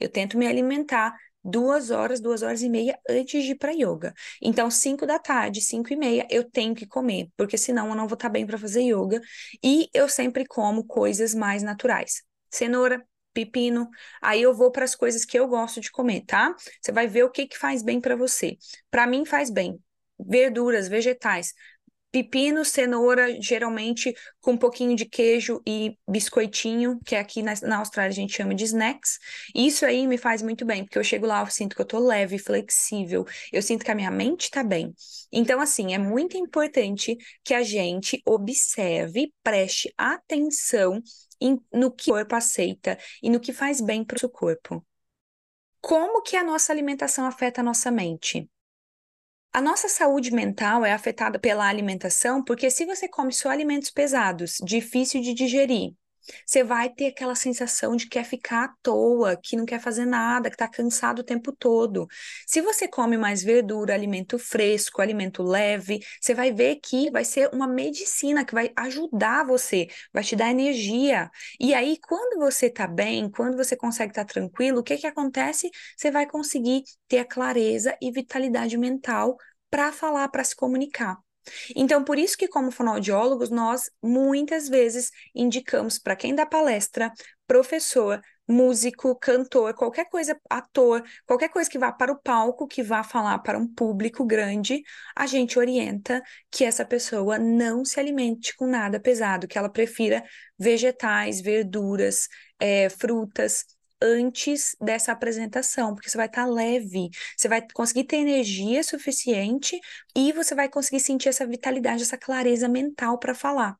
eu 0.00 0.08
tento 0.08 0.38
me 0.38 0.46
alimentar 0.46 1.14
duas 1.44 1.90
horas, 1.90 2.20
duas 2.20 2.42
horas 2.42 2.62
e 2.62 2.68
meia 2.68 2.98
antes 3.08 3.44
de 3.44 3.52
ir 3.52 3.56
para 3.56 3.72
yoga. 3.72 4.14
Então, 4.40 4.70
cinco 4.70 5.06
da 5.06 5.18
tarde, 5.18 5.60
cinco 5.60 5.92
e 5.92 5.96
meia, 5.96 6.26
eu 6.30 6.44
tenho 6.48 6.74
que 6.74 6.86
comer, 6.86 7.28
porque 7.36 7.58
senão 7.58 7.88
eu 7.88 7.94
não 7.94 8.06
vou 8.06 8.14
estar 8.14 8.28
tá 8.28 8.32
bem 8.32 8.46
para 8.46 8.58
fazer 8.58 8.82
yoga. 8.82 9.20
E 9.62 9.88
eu 9.92 10.08
sempre 10.08 10.46
como 10.46 10.84
coisas 10.84 11.34
mais 11.34 11.62
naturais: 11.62 12.22
cenoura, 12.50 13.04
pepino. 13.32 13.88
Aí 14.20 14.42
eu 14.42 14.54
vou 14.54 14.70
para 14.70 14.84
as 14.84 14.94
coisas 14.94 15.24
que 15.24 15.38
eu 15.38 15.48
gosto 15.48 15.80
de 15.80 15.90
comer, 15.90 16.22
tá? 16.26 16.54
Você 16.80 16.92
vai 16.92 17.06
ver 17.06 17.24
o 17.24 17.30
que 17.30 17.46
que 17.46 17.58
faz 17.58 17.82
bem 17.82 18.00
para 18.00 18.16
você. 18.16 18.56
Para 18.90 19.06
mim 19.06 19.24
faz 19.24 19.50
bem 19.50 19.78
verduras, 20.26 20.88
vegetais. 20.88 21.52
Pepino, 22.12 22.62
cenoura, 22.62 23.40
geralmente 23.40 24.14
com 24.38 24.52
um 24.52 24.56
pouquinho 24.58 24.94
de 24.94 25.06
queijo 25.06 25.62
e 25.66 25.96
biscoitinho, 26.06 27.00
que 27.06 27.16
aqui 27.16 27.42
na, 27.42 27.54
na 27.62 27.78
Austrália 27.78 28.10
a 28.10 28.14
gente 28.14 28.34
chama 28.34 28.54
de 28.54 28.64
snacks. 28.64 29.18
Isso 29.54 29.86
aí 29.86 30.06
me 30.06 30.18
faz 30.18 30.42
muito 30.42 30.66
bem, 30.66 30.84
porque 30.84 30.98
eu 30.98 31.04
chego 31.04 31.24
lá, 31.24 31.40
eu 31.40 31.46
sinto 31.46 31.74
que 31.74 31.80
eu 31.80 31.86
tô 31.86 31.98
leve, 31.98 32.38
flexível, 32.38 33.24
eu 33.50 33.62
sinto 33.62 33.82
que 33.82 33.90
a 33.90 33.94
minha 33.94 34.10
mente 34.10 34.50
tá 34.50 34.62
bem. 34.62 34.92
Então, 35.32 35.58
assim, 35.58 35.94
é 35.94 35.98
muito 35.98 36.36
importante 36.36 37.16
que 37.42 37.54
a 37.54 37.62
gente 37.62 38.20
observe, 38.26 39.32
preste 39.42 39.90
atenção 39.96 41.00
em, 41.40 41.58
no 41.72 41.90
que 41.90 42.10
o 42.10 42.14
corpo 42.14 42.36
aceita 42.36 42.98
e 43.22 43.30
no 43.30 43.40
que 43.40 43.54
faz 43.54 43.80
bem 43.80 44.04
para 44.04 44.16
o 44.16 44.20
seu 44.20 44.28
corpo. 44.28 44.84
Como 45.80 46.22
que 46.22 46.36
a 46.36 46.44
nossa 46.44 46.72
alimentação 46.72 47.24
afeta 47.26 47.60
a 47.60 47.64
nossa 47.64 47.90
mente? 47.90 48.48
A 49.54 49.60
nossa 49.60 49.86
saúde 49.86 50.32
mental 50.32 50.82
é 50.82 50.92
afetada 50.92 51.38
pela 51.38 51.68
alimentação, 51.68 52.42
porque 52.42 52.70
se 52.70 52.86
você 52.86 53.06
come 53.06 53.32
só 53.32 53.50
alimentos 53.50 53.90
pesados, 53.90 54.56
difícil 54.64 55.20
de 55.20 55.34
digerir, 55.34 55.92
você 56.46 56.62
vai 56.62 56.88
ter 56.90 57.08
aquela 57.08 57.34
sensação 57.34 57.96
de 57.96 58.04
que 58.04 58.10
quer 58.10 58.24
ficar 58.24 58.64
à 58.64 58.74
toa, 58.82 59.36
que 59.36 59.56
não 59.56 59.64
quer 59.64 59.80
fazer 59.80 60.04
nada, 60.04 60.48
que 60.48 60.54
está 60.54 60.68
cansado 60.68 61.20
o 61.20 61.24
tempo 61.24 61.52
todo. 61.52 62.06
Se 62.46 62.60
você 62.60 62.88
come 62.88 63.16
mais 63.16 63.42
verdura, 63.42 63.94
alimento 63.94 64.38
fresco, 64.38 65.00
alimento 65.00 65.42
leve, 65.42 66.00
você 66.20 66.34
vai 66.34 66.52
ver 66.52 66.76
que 66.76 67.10
vai 67.10 67.24
ser 67.24 67.48
uma 67.52 67.66
medicina 67.66 68.44
que 68.44 68.54
vai 68.54 68.72
ajudar 68.76 69.44
você, 69.44 69.88
vai 70.12 70.22
te 70.22 70.36
dar 70.36 70.50
energia. 70.50 71.30
E 71.60 71.74
aí, 71.74 71.98
quando 72.00 72.38
você 72.38 72.66
está 72.66 72.86
bem, 72.86 73.30
quando 73.30 73.56
você 73.56 73.76
consegue 73.76 74.12
estar 74.12 74.24
tá 74.24 74.32
tranquilo, 74.32 74.80
o 74.80 74.82
que, 74.82 74.96
que 74.96 75.06
acontece? 75.06 75.70
Você 75.96 76.10
vai 76.10 76.26
conseguir 76.26 76.82
ter 77.08 77.18
a 77.18 77.24
clareza 77.24 77.96
e 78.00 78.10
vitalidade 78.10 78.76
mental 78.76 79.36
para 79.70 79.92
falar, 79.92 80.28
para 80.28 80.44
se 80.44 80.54
comunicar. 80.54 81.16
Então, 81.74 82.04
por 82.04 82.18
isso 82.18 82.36
que, 82.36 82.48
como 82.48 82.70
fonoaudiólogos, 82.70 83.50
nós 83.50 83.90
muitas 84.02 84.68
vezes 84.68 85.10
indicamos 85.34 85.98
para 85.98 86.16
quem 86.16 86.34
dá 86.34 86.46
palestra, 86.46 87.12
professor, 87.46 88.20
músico, 88.46 89.16
cantor, 89.16 89.74
qualquer 89.74 90.08
coisa, 90.08 90.38
ator, 90.50 91.02
qualquer 91.26 91.48
coisa 91.48 91.70
que 91.70 91.78
vá 91.78 91.92
para 91.92 92.12
o 92.12 92.20
palco, 92.20 92.66
que 92.66 92.82
vá 92.82 93.02
falar 93.02 93.38
para 93.38 93.58
um 93.58 93.66
público 93.66 94.24
grande, 94.24 94.82
a 95.16 95.26
gente 95.26 95.58
orienta 95.58 96.22
que 96.50 96.64
essa 96.64 96.84
pessoa 96.84 97.38
não 97.38 97.84
se 97.84 97.98
alimente 98.00 98.54
com 98.56 98.66
nada 98.66 99.00
pesado, 99.00 99.46
que 99.48 99.56
ela 99.58 99.70
prefira 99.70 100.22
vegetais, 100.58 101.40
verduras, 101.40 102.28
é, 102.58 102.88
frutas, 102.88 103.64
antes 104.02 104.76
dessa 104.80 105.12
apresentação, 105.12 105.94
porque 105.94 106.10
você 106.10 106.16
vai 106.16 106.26
estar 106.26 106.44
tá 106.44 106.50
leve, 106.50 107.08
você 107.36 107.48
vai 107.48 107.64
conseguir 107.72 108.04
ter 108.04 108.16
energia 108.16 108.82
suficiente 108.82 109.78
e 110.14 110.32
você 110.32 110.54
vai 110.54 110.68
conseguir 110.68 111.00
sentir 111.00 111.28
essa 111.28 111.46
vitalidade, 111.46 112.02
essa 112.02 112.18
clareza 112.18 112.68
mental 112.68 113.18
para 113.18 113.34
falar. 113.34 113.76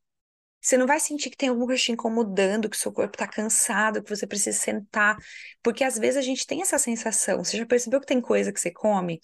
Você 0.61 0.77
não 0.77 0.87
vai 0.87 1.01
sentir 1.01 1.29
que 1.29 1.37
tem 1.37 1.49
alguma 1.49 1.67
coisa 1.67 1.83
te 1.83 1.91
incomodando, 1.91 2.71
que 2.71 2.77
seu 2.77 2.93
corpo 2.93 3.17
está 3.17 3.27
cansado, 3.27 4.01
que 4.03 4.09
você 4.09 4.27
precisa 4.29 4.57
sentar, 4.57 5.17
porque 5.61 5.83
às 5.83 5.99
vezes 5.99 6.17
a 6.17 6.23
gente 6.23 6.47
tem 6.47 6.63
essa 6.63 6.79
sensação. 6.79 7.43
Você 7.43 7.59
já 7.59 7.67
percebeu 7.67 8.01
que 8.01 8.07
tem 8.07 8.21
coisa 8.21 8.53
que 8.53 8.61
você 8.61 8.71
come? 8.71 9.21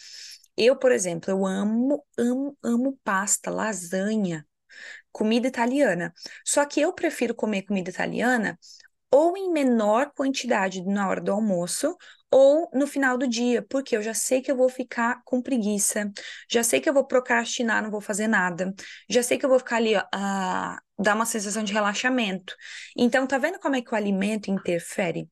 Eu, 0.56 0.76
por 0.76 0.90
exemplo, 0.90 1.30
eu 1.30 1.46
amo, 1.46 2.04
amo, 2.18 2.58
amo 2.60 2.98
pasta, 3.04 3.50
lasanha, 3.50 4.44
comida 5.12 5.46
italiana. 5.46 6.12
Só 6.44 6.64
que 6.66 6.80
eu 6.80 6.92
prefiro 6.92 7.34
comer 7.34 7.62
comida 7.62 7.90
italiana 7.90 8.58
ou 9.10 9.36
em 9.36 9.50
menor 9.50 10.10
quantidade 10.14 10.84
na 10.84 11.08
hora 11.08 11.20
do 11.20 11.32
almoço 11.32 11.96
ou 12.30 12.68
no 12.74 12.86
final 12.86 13.16
do 13.16 13.26
dia, 13.26 13.62
porque 13.62 13.96
eu 13.96 14.02
já 14.02 14.12
sei 14.12 14.42
que 14.42 14.50
eu 14.50 14.56
vou 14.56 14.68
ficar 14.68 15.22
com 15.24 15.40
preguiça, 15.40 16.10
já 16.50 16.62
sei 16.62 16.80
que 16.80 16.88
eu 16.88 16.92
vou 16.92 17.06
procrastinar, 17.06 17.82
não 17.82 17.90
vou 17.90 18.00
fazer 18.02 18.28
nada, 18.28 18.74
já 19.08 19.22
sei 19.22 19.38
que 19.38 19.46
eu 19.46 19.50
vou 19.50 19.58
ficar 19.58 19.76
ali, 19.76 19.96
ó, 19.96 20.02
ah, 20.12 20.78
dar 20.98 21.14
uma 21.14 21.24
sensação 21.24 21.64
de 21.64 21.72
relaxamento. 21.72 22.54
Então, 22.96 23.26
tá 23.26 23.38
vendo 23.38 23.58
como 23.58 23.76
é 23.76 23.82
que 23.82 23.92
o 23.92 23.96
alimento 23.96 24.50
interfere 24.50 25.28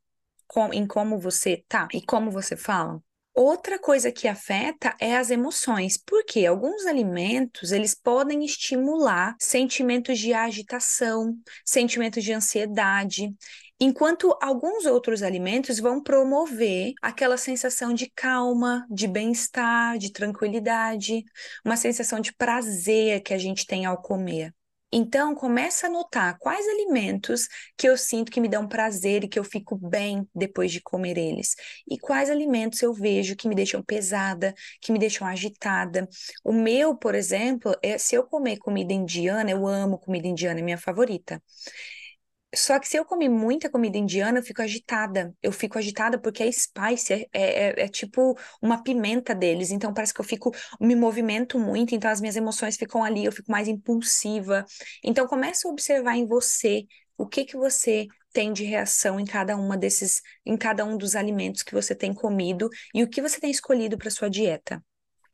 com, 0.46 0.72
em 0.72 0.86
como 0.86 1.18
você 1.18 1.62
tá 1.68 1.86
e 1.92 2.00
como 2.00 2.30
você 2.30 2.56
fala? 2.56 3.00
Outra 3.34 3.78
coisa 3.78 4.10
que 4.10 4.26
afeta 4.26 4.96
é 4.98 5.14
as 5.14 5.28
emoções, 5.30 5.98
porque 5.98 6.46
alguns 6.46 6.86
alimentos 6.86 7.70
eles 7.70 7.94
podem 7.94 8.42
estimular 8.42 9.36
sentimentos 9.38 10.18
de 10.18 10.32
agitação, 10.32 11.36
sentimentos 11.62 12.24
de 12.24 12.32
ansiedade, 12.32 13.34
enquanto 13.80 14.36
alguns 14.40 14.86
outros 14.86 15.22
alimentos 15.22 15.78
vão 15.78 16.02
promover 16.02 16.94
aquela 17.02 17.36
sensação 17.36 17.92
de 17.94 18.10
calma, 18.14 18.86
de 18.90 19.06
bem-estar, 19.06 19.98
de 19.98 20.12
tranquilidade, 20.12 21.24
uma 21.64 21.76
sensação 21.76 22.20
de 22.20 22.34
prazer 22.34 23.22
que 23.22 23.34
a 23.34 23.38
gente 23.38 23.66
tem 23.66 23.84
ao 23.86 24.00
comer. 24.00 24.52
Então, 24.92 25.34
começa 25.34 25.88
a 25.88 25.90
notar 25.90 26.38
quais 26.38 26.66
alimentos 26.68 27.48
que 27.76 27.88
eu 27.88 27.98
sinto 27.98 28.30
que 28.30 28.40
me 28.40 28.48
dão 28.48 28.68
prazer 28.68 29.24
e 29.24 29.28
que 29.28 29.38
eu 29.38 29.42
fico 29.44 29.76
bem 29.76 30.26
depois 30.34 30.70
de 30.70 30.80
comer 30.80 31.18
eles. 31.18 31.54
E 31.90 31.98
quais 31.98 32.30
alimentos 32.30 32.80
eu 32.80 32.94
vejo 32.94 33.34
que 33.36 33.48
me 33.48 33.54
deixam 33.54 33.82
pesada, 33.82 34.54
que 34.80 34.92
me 34.92 34.98
deixam 34.98 35.26
agitada. 35.26 36.08
O 36.42 36.52
meu, 36.52 36.96
por 36.96 37.14
exemplo, 37.16 37.74
é 37.82 37.98
se 37.98 38.14
eu 38.14 38.24
comer 38.24 38.58
comida 38.58 38.92
indiana, 38.92 39.50
eu 39.50 39.66
amo 39.66 39.98
comida 39.98 40.28
indiana, 40.28 40.60
é 40.60 40.62
minha 40.62 40.78
favorita. 40.78 41.42
Só 42.54 42.78
que 42.78 42.88
se 42.88 42.96
eu 42.96 43.04
comer 43.04 43.28
muita 43.28 43.68
comida 43.68 43.98
indiana, 43.98 44.38
eu 44.38 44.42
fico 44.42 44.62
agitada. 44.62 45.34
Eu 45.42 45.52
fico 45.52 45.78
agitada 45.78 46.18
porque 46.18 46.42
é 46.42 46.50
spice, 46.50 47.12
é, 47.12 47.26
é, 47.32 47.68
é, 47.80 47.84
é, 47.84 47.88
tipo 47.88 48.36
uma 48.62 48.82
pimenta 48.82 49.34
deles. 49.34 49.70
Então 49.70 49.92
parece 49.92 50.14
que 50.14 50.20
eu 50.20 50.24
fico, 50.24 50.52
me 50.80 50.94
movimento 50.94 51.58
muito, 51.58 51.94
então 51.94 52.10
as 52.10 52.20
minhas 52.20 52.36
emoções 52.36 52.76
ficam 52.76 53.04
ali, 53.04 53.24
eu 53.24 53.32
fico 53.32 53.50
mais 53.50 53.68
impulsiva. 53.68 54.64
Então 55.04 55.26
comece 55.26 55.66
a 55.66 55.70
observar 55.70 56.16
em 56.16 56.26
você 56.26 56.86
o 57.18 57.26
que 57.26 57.44
que 57.44 57.56
você 57.56 58.06
tem 58.32 58.52
de 58.52 58.64
reação 58.64 59.18
em 59.18 59.24
cada 59.24 59.56
uma 59.56 59.76
desses, 59.76 60.22
em 60.44 60.56
cada 60.56 60.84
um 60.84 60.96
dos 60.96 61.16
alimentos 61.16 61.62
que 61.62 61.74
você 61.74 61.94
tem 61.94 62.12
comido 62.14 62.68
e 62.94 63.02
o 63.02 63.08
que 63.08 63.22
você 63.22 63.40
tem 63.40 63.50
escolhido 63.50 63.98
para 63.98 64.10
sua 64.10 64.30
dieta. 64.30 64.82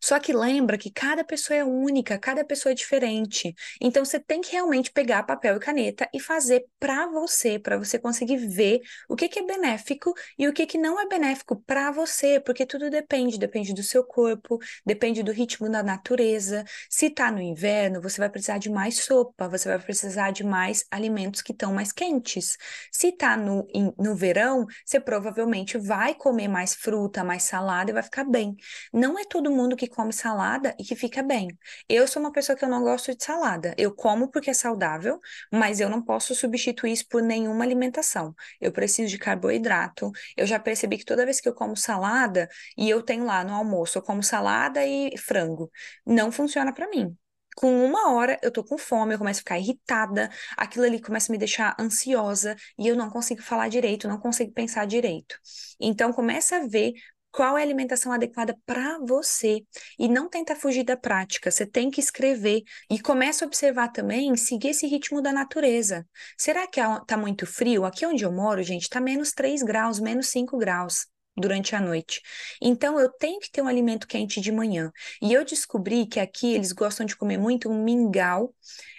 Só 0.02 0.18
que 0.18 0.32
lembra 0.32 0.76
que 0.76 0.90
cada 0.90 1.22
pessoa 1.22 1.56
é 1.56 1.64
única, 1.64 2.18
cada 2.18 2.44
pessoa 2.44 2.72
é 2.72 2.74
diferente. 2.74 3.54
Então 3.80 4.04
você 4.04 4.18
tem 4.18 4.40
que 4.40 4.50
realmente 4.50 4.90
pegar 4.90 5.22
papel 5.22 5.56
e 5.56 5.60
caneta 5.60 6.08
e 6.12 6.18
fazer 6.18 6.66
para 6.80 7.06
você, 7.06 7.56
para 7.58 7.78
você 7.78 7.98
conseguir 8.00 8.36
ver 8.38 8.80
o 9.08 9.14
que, 9.14 9.28
que 9.28 9.38
é 9.38 9.46
benéfico 9.46 10.12
e 10.36 10.48
o 10.48 10.52
que, 10.52 10.66
que 10.66 10.76
não 10.76 11.00
é 11.00 11.06
benéfico 11.06 11.62
para 11.64 11.92
você, 11.92 12.40
porque 12.40 12.66
tudo 12.66 12.90
depende, 12.90 13.38
depende 13.38 13.72
do 13.72 13.82
seu 13.82 14.02
corpo, 14.02 14.58
depende 14.84 15.22
do 15.22 15.30
ritmo 15.30 15.70
da 15.70 15.82
natureza. 15.84 16.64
Se 16.90 17.08
tá 17.08 17.30
no 17.30 17.40
inverno, 17.40 18.02
você 18.02 18.18
vai 18.18 18.28
precisar 18.28 18.58
de 18.58 18.70
mais 18.70 19.04
sopa, 19.04 19.48
você 19.48 19.68
vai 19.68 19.78
precisar 19.78 20.32
de 20.32 20.42
mais 20.42 20.84
alimentos 20.90 21.42
que 21.42 21.52
estão 21.52 21.72
mais 21.72 21.92
quentes. 21.92 22.56
Se 22.90 23.12
tá 23.12 23.36
no, 23.36 23.66
no 23.96 24.16
verão, 24.16 24.66
você 24.84 24.98
provavelmente 24.98 25.78
vai 25.78 26.12
comer 26.14 26.48
mais 26.48 26.74
fruta, 26.74 27.22
mais 27.22 27.44
salada 27.44 27.90
e 27.90 27.94
vai 27.94 28.02
ficar 28.02 28.24
bem. 28.24 28.56
Não 28.92 29.16
é 29.16 29.24
todo 29.24 29.50
mundo 29.50 29.76
que 29.76 29.91
come 29.92 30.12
salada 30.12 30.74
e 30.78 30.84
que 30.84 30.96
fica 30.96 31.22
bem. 31.22 31.48
Eu 31.88 32.06
sou 32.08 32.20
uma 32.22 32.32
pessoa 32.32 32.56
que 32.56 32.64
eu 32.64 32.68
não 32.68 32.82
gosto 32.82 33.14
de 33.16 33.24
salada. 33.24 33.74
Eu 33.78 33.94
como 33.94 34.30
porque 34.30 34.50
é 34.50 34.54
saudável, 34.54 35.20
mas 35.52 35.80
eu 35.80 35.88
não 35.88 36.02
posso 36.02 36.34
substituir 36.34 36.92
isso 36.92 37.06
por 37.08 37.22
nenhuma 37.22 37.64
alimentação. 37.64 38.34
Eu 38.60 38.72
preciso 38.72 39.10
de 39.10 39.18
carboidrato. 39.18 40.10
Eu 40.36 40.46
já 40.46 40.58
percebi 40.58 40.98
que 40.98 41.04
toda 41.04 41.24
vez 41.24 41.40
que 41.40 41.48
eu 41.48 41.54
como 41.54 41.76
salada 41.76 42.48
e 42.76 42.88
eu 42.88 43.02
tenho 43.02 43.24
lá 43.24 43.44
no 43.44 43.54
almoço, 43.54 43.98
eu 43.98 44.02
como 44.02 44.22
salada 44.22 44.84
e 44.86 45.16
frango, 45.18 45.70
não 46.06 46.32
funciona 46.32 46.72
para 46.72 46.88
mim. 46.88 47.16
Com 47.54 47.84
uma 47.84 48.12
hora 48.12 48.38
eu 48.42 48.50
tô 48.50 48.64
com 48.64 48.78
fome, 48.78 49.14
eu 49.14 49.18
começo 49.18 49.40
a 49.40 49.42
ficar 49.42 49.58
irritada, 49.58 50.30
aquilo 50.56 50.86
ali 50.86 51.00
começa 51.00 51.30
a 51.30 51.32
me 51.32 51.38
deixar 51.38 51.76
ansiosa 51.78 52.56
e 52.78 52.88
eu 52.88 52.96
não 52.96 53.10
consigo 53.10 53.42
falar 53.42 53.68
direito, 53.68 54.08
não 54.08 54.18
consigo 54.18 54.52
pensar 54.52 54.86
direito. 54.86 55.38
Então 55.78 56.12
começa 56.12 56.56
a 56.56 56.66
ver 56.66 56.94
qual 57.32 57.56
é 57.56 57.62
a 57.62 57.64
alimentação 57.64 58.12
adequada 58.12 58.56
para 58.66 58.98
você 58.98 59.62
e 59.98 60.06
não 60.06 60.28
tenta 60.28 60.54
fugir 60.54 60.84
da 60.84 60.96
prática. 60.96 61.50
Você 61.50 61.66
tem 61.66 61.90
que 61.90 61.98
escrever 61.98 62.62
e 62.90 63.00
começa 63.00 63.44
a 63.44 63.48
observar 63.48 63.88
também, 63.88 64.36
seguir 64.36 64.68
esse 64.68 64.86
ritmo 64.86 65.22
da 65.22 65.32
natureza. 65.32 66.06
Será 66.36 66.66
que 66.66 66.80
tá 67.06 67.16
muito 67.16 67.46
frio? 67.46 67.84
Aqui 67.84 68.04
onde 68.04 68.24
eu 68.24 68.30
moro, 68.30 68.62
gente, 68.62 68.88
tá 68.88 69.00
menos 69.00 69.32
3 69.32 69.62
graus, 69.62 69.98
menos 69.98 70.28
5 70.28 70.58
graus 70.58 71.06
durante 71.34 71.74
a 71.74 71.80
noite. 71.80 72.20
Então 72.60 73.00
eu 73.00 73.08
tenho 73.08 73.40
que 73.40 73.50
ter 73.50 73.62
um 73.62 73.68
alimento 73.68 74.06
quente 74.06 74.40
de 74.40 74.52
manhã. 74.52 74.92
E 75.20 75.32
eu 75.32 75.44
descobri 75.44 76.06
que 76.06 76.20
aqui 76.20 76.54
eles 76.54 76.72
gostam 76.72 77.06
de 77.06 77.16
comer 77.16 77.38
muito 77.38 77.70
um 77.70 77.82
mingau. 77.82 78.54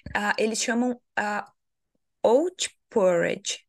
Uh, 0.08 0.34
eles 0.38 0.60
chamam 0.60 0.92
uh, 0.92 1.52
oat 2.24 2.76
porridge 2.90 3.63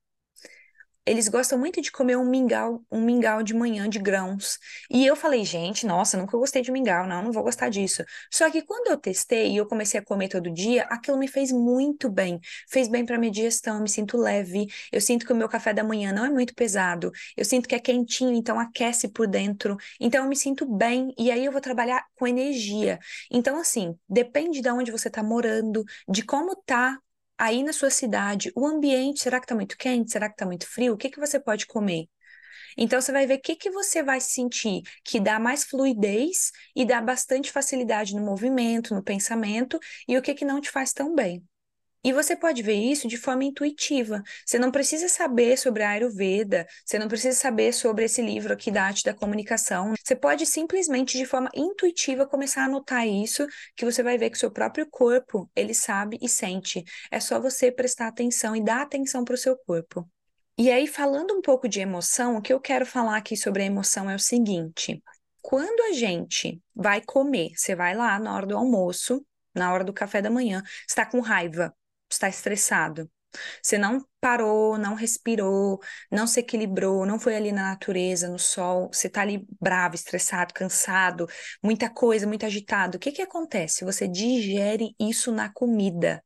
eles 1.06 1.28
gostam 1.28 1.58
muito 1.58 1.80
de 1.82 1.92
comer 1.92 2.16
um 2.16 2.24
mingau, 2.24 2.82
um 2.90 3.00
mingau 3.02 3.42
de 3.42 3.54
manhã 3.54 3.88
de 3.88 3.98
grãos. 3.98 4.58
E 4.90 5.04
eu 5.04 5.14
falei, 5.14 5.44
gente, 5.44 5.86
nossa, 5.86 6.16
nunca 6.16 6.36
gostei 6.38 6.62
de 6.62 6.72
mingau, 6.72 7.06
não, 7.06 7.22
não 7.22 7.32
vou 7.32 7.42
gostar 7.42 7.68
disso. 7.68 8.02
Só 8.32 8.50
que 8.50 8.62
quando 8.62 8.88
eu 8.88 8.96
testei 8.96 9.52
e 9.52 9.56
eu 9.56 9.66
comecei 9.66 10.00
a 10.00 10.04
comer 10.04 10.28
todo 10.28 10.50
dia, 10.50 10.84
aquilo 10.84 11.18
me 11.18 11.28
fez 11.28 11.52
muito 11.52 12.10
bem. 12.10 12.40
Fez 12.70 12.88
bem 12.88 13.04
para 13.04 13.18
minha 13.18 13.30
digestão, 13.32 13.76
eu 13.76 13.82
me 13.82 13.88
sinto 13.88 14.16
leve, 14.16 14.66
eu 14.90 15.00
sinto 15.00 15.26
que 15.26 15.32
o 15.32 15.36
meu 15.36 15.48
café 15.48 15.72
da 15.74 15.84
manhã 15.84 16.12
não 16.12 16.24
é 16.24 16.30
muito 16.30 16.54
pesado, 16.54 17.10
eu 17.36 17.44
sinto 17.44 17.68
que 17.68 17.74
é 17.74 17.78
quentinho, 17.78 18.32
então 18.32 18.58
aquece 18.58 19.08
por 19.08 19.26
dentro. 19.26 19.76
Então 20.00 20.22
eu 20.24 20.28
me 20.28 20.36
sinto 20.36 20.66
bem 20.66 21.14
e 21.18 21.30
aí 21.30 21.44
eu 21.44 21.52
vou 21.52 21.60
trabalhar 21.60 22.04
com 22.16 22.26
energia. 22.26 22.98
Então 23.30 23.58
assim, 23.58 23.94
depende 24.08 24.60
de 24.60 24.70
onde 24.70 24.90
você 24.90 25.08
está 25.08 25.22
morando, 25.22 25.84
de 26.08 26.22
como 26.22 26.54
tá 26.56 26.98
aí 27.38 27.62
na 27.62 27.72
sua 27.72 27.90
cidade, 27.90 28.52
o 28.56 28.66
ambiente, 28.66 29.20
será 29.20 29.38
que 29.40 29.44
está 29.44 29.54
muito 29.54 29.76
quente? 29.76 30.10
Será 30.12 30.28
que 30.28 30.34
está 30.34 30.46
muito 30.46 30.66
frio? 30.68 30.94
O 30.94 30.96
que, 30.96 31.10
que 31.10 31.20
você 31.20 31.40
pode 31.40 31.66
comer? 31.66 32.08
Então, 32.76 33.00
você 33.00 33.12
vai 33.12 33.26
ver 33.26 33.38
o 33.38 33.42
que, 33.42 33.56
que 33.56 33.70
você 33.70 34.02
vai 34.02 34.20
sentir 34.20 34.82
que 35.04 35.20
dá 35.20 35.38
mais 35.38 35.64
fluidez 35.64 36.52
e 36.76 36.84
dá 36.84 37.00
bastante 37.00 37.50
facilidade 37.52 38.14
no 38.14 38.22
movimento, 38.24 38.94
no 38.94 39.02
pensamento, 39.02 39.78
e 40.08 40.16
o 40.18 40.22
que, 40.22 40.34
que 40.34 40.44
não 40.44 40.60
te 40.60 40.70
faz 40.70 40.92
tão 40.92 41.14
bem. 41.14 41.44
E 42.04 42.12
você 42.12 42.36
pode 42.36 42.62
ver 42.62 42.74
isso 42.74 43.08
de 43.08 43.16
forma 43.16 43.44
intuitiva. 43.44 44.22
Você 44.44 44.58
não 44.58 44.70
precisa 44.70 45.08
saber 45.08 45.56
sobre 45.56 45.82
a 45.82 45.88
Ayurveda, 45.92 46.66
você 46.84 46.98
não 46.98 47.08
precisa 47.08 47.34
saber 47.34 47.72
sobre 47.72 48.04
esse 48.04 48.20
livro 48.20 48.52
aqui 48.52 48.70
da 48.70 48.84
arte 48.84 49.02
da 49.02 49.14
comunicação. 49.14 49.94
Você 49.98 50.14
pode 50.14 50.44
simplesmente, 50.44 51.16
de 51.16 51.24
forma 51.24 51.48
intuitiva, 51.54 52.26
começar 52.26 52.60
a 52.60 52.64
anotar 52.66 53.08
isso, 53.08 53.46
que 53.74 53.86
você 53.86 54.02
vai 54.02 54.18
ver 54.18 54.28
que 54.28 54.36
o 54.36 54.40
seu 54.40 54.50
próprio 54.50 54.86
corpo, 54.90 55.50
ele 55.56 55.72
sabe 55.72 56.18
e 56.20 56.28
sente. 56.28 56.84
É 57.10 57.18
só 57.18 57.40
você 57.40 57.72
prestar 57.72 58.08
atenção 58.08 58.54
e 58.54 58.62
dar 58.62 58.82
atenção 58.82 59.24
para 59.24 59.34
o 59.34 59.38
seu 59.38 59.56
corpo. 59.56 60.06
E 60.58 60.70
aí, 60.70 60.86
falando 60.86 61.32
um 61.32 61.40
pouco 61.40 61.66
de 61.66 61.80
emoção, 61.80 62.36
o 62.36 62.42
que 62.42 62.52
eu 62.52 62.60
quero 62.60 62.84
falar 62.84 63.16
aqui 63.16 63.34
sobre 63.34 63.62
a 63.62 63.66
emoção 63.66 64.10
é 64.10 64.14
o 64.14 64.20
seguinte: 64.20 65.02
quando 65.40 65.80
a 65.84 65.92
gente 65.92 66.60
vai 66.74 67.00
comer, 67.00 67.52
você 67.56 67.74
vai 67.74 67.94
lá 67.94 68.18
na 68.18 68.36
hora 68.36 68.46
do 68.46 68.58
almoço, 68.58 69.24
na 69.54 69.72
hora 69.72 69.82
do 69.82 69.92
café 69.92 70.20
da 70.20 70.30
manhã, 70.30 70.62
está 70.86 71.06
com 71.06 71.20
raiva 71.20 71.74
está 72.10 72.28
estressado. 72.28 73.10
Você 73.62 73.76
não 73.78 74.04
parou, 74.20 74.78
não 74.78 74.94
respirou, 74.94 75.80
não 76.10 76.26
se 76.26 76.40
equilibrou, 76.40 77.04
não 77.04 77.18
foi 77.18 77.34
ali 77.36 77.52
na 77.52 77.70
natureza, 77.70 78.28
no 78.28 78.38
sol, 78.38 78.88
você 78.92 79.08
está 79.08 79.22
ali 79.22 79.44
bravo, 79.60 79.94
estressado, 79.94 80.54
cansado, 80.54 81.26
muita 81.62 81.90
coisa, 81.90 82.26
muito 82.26 82.46
agitado. 82.46 82.96
O 82.96 83.00
que 83.00 83.12
que 83.12 83.22
acontece? 83.22 83.84
Você 83.84 84.06
digere 84.06 84.94
isso 85.00 85.32
na 85.32 85.52
comida. 85.52 86.22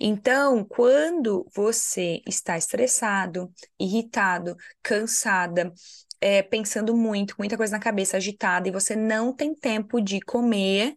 Então, 0.00 0.64
quando 0.64 1.46
você 1.54 2.20
está 2.26 2.56
estressado, 2.58 3.52
irritado, 3.78 4.56
cansada, 4.82 5.72
é, 6.20 6.42
pensando 6.42 6.96
muito, 6.96 7.34
muita 7.38 7.56
coisa 7.56 7.72
na 7.72 7.82
cabeça, 7.82 8.16
agitada, 8.16 8.68
e 8.68 8.72
você 8.72 8.96
não 8.96 9.32
tem 9.34 9.54
tempo 9.54 10.00
de 10.00 10.20
comer, 10.20 10.96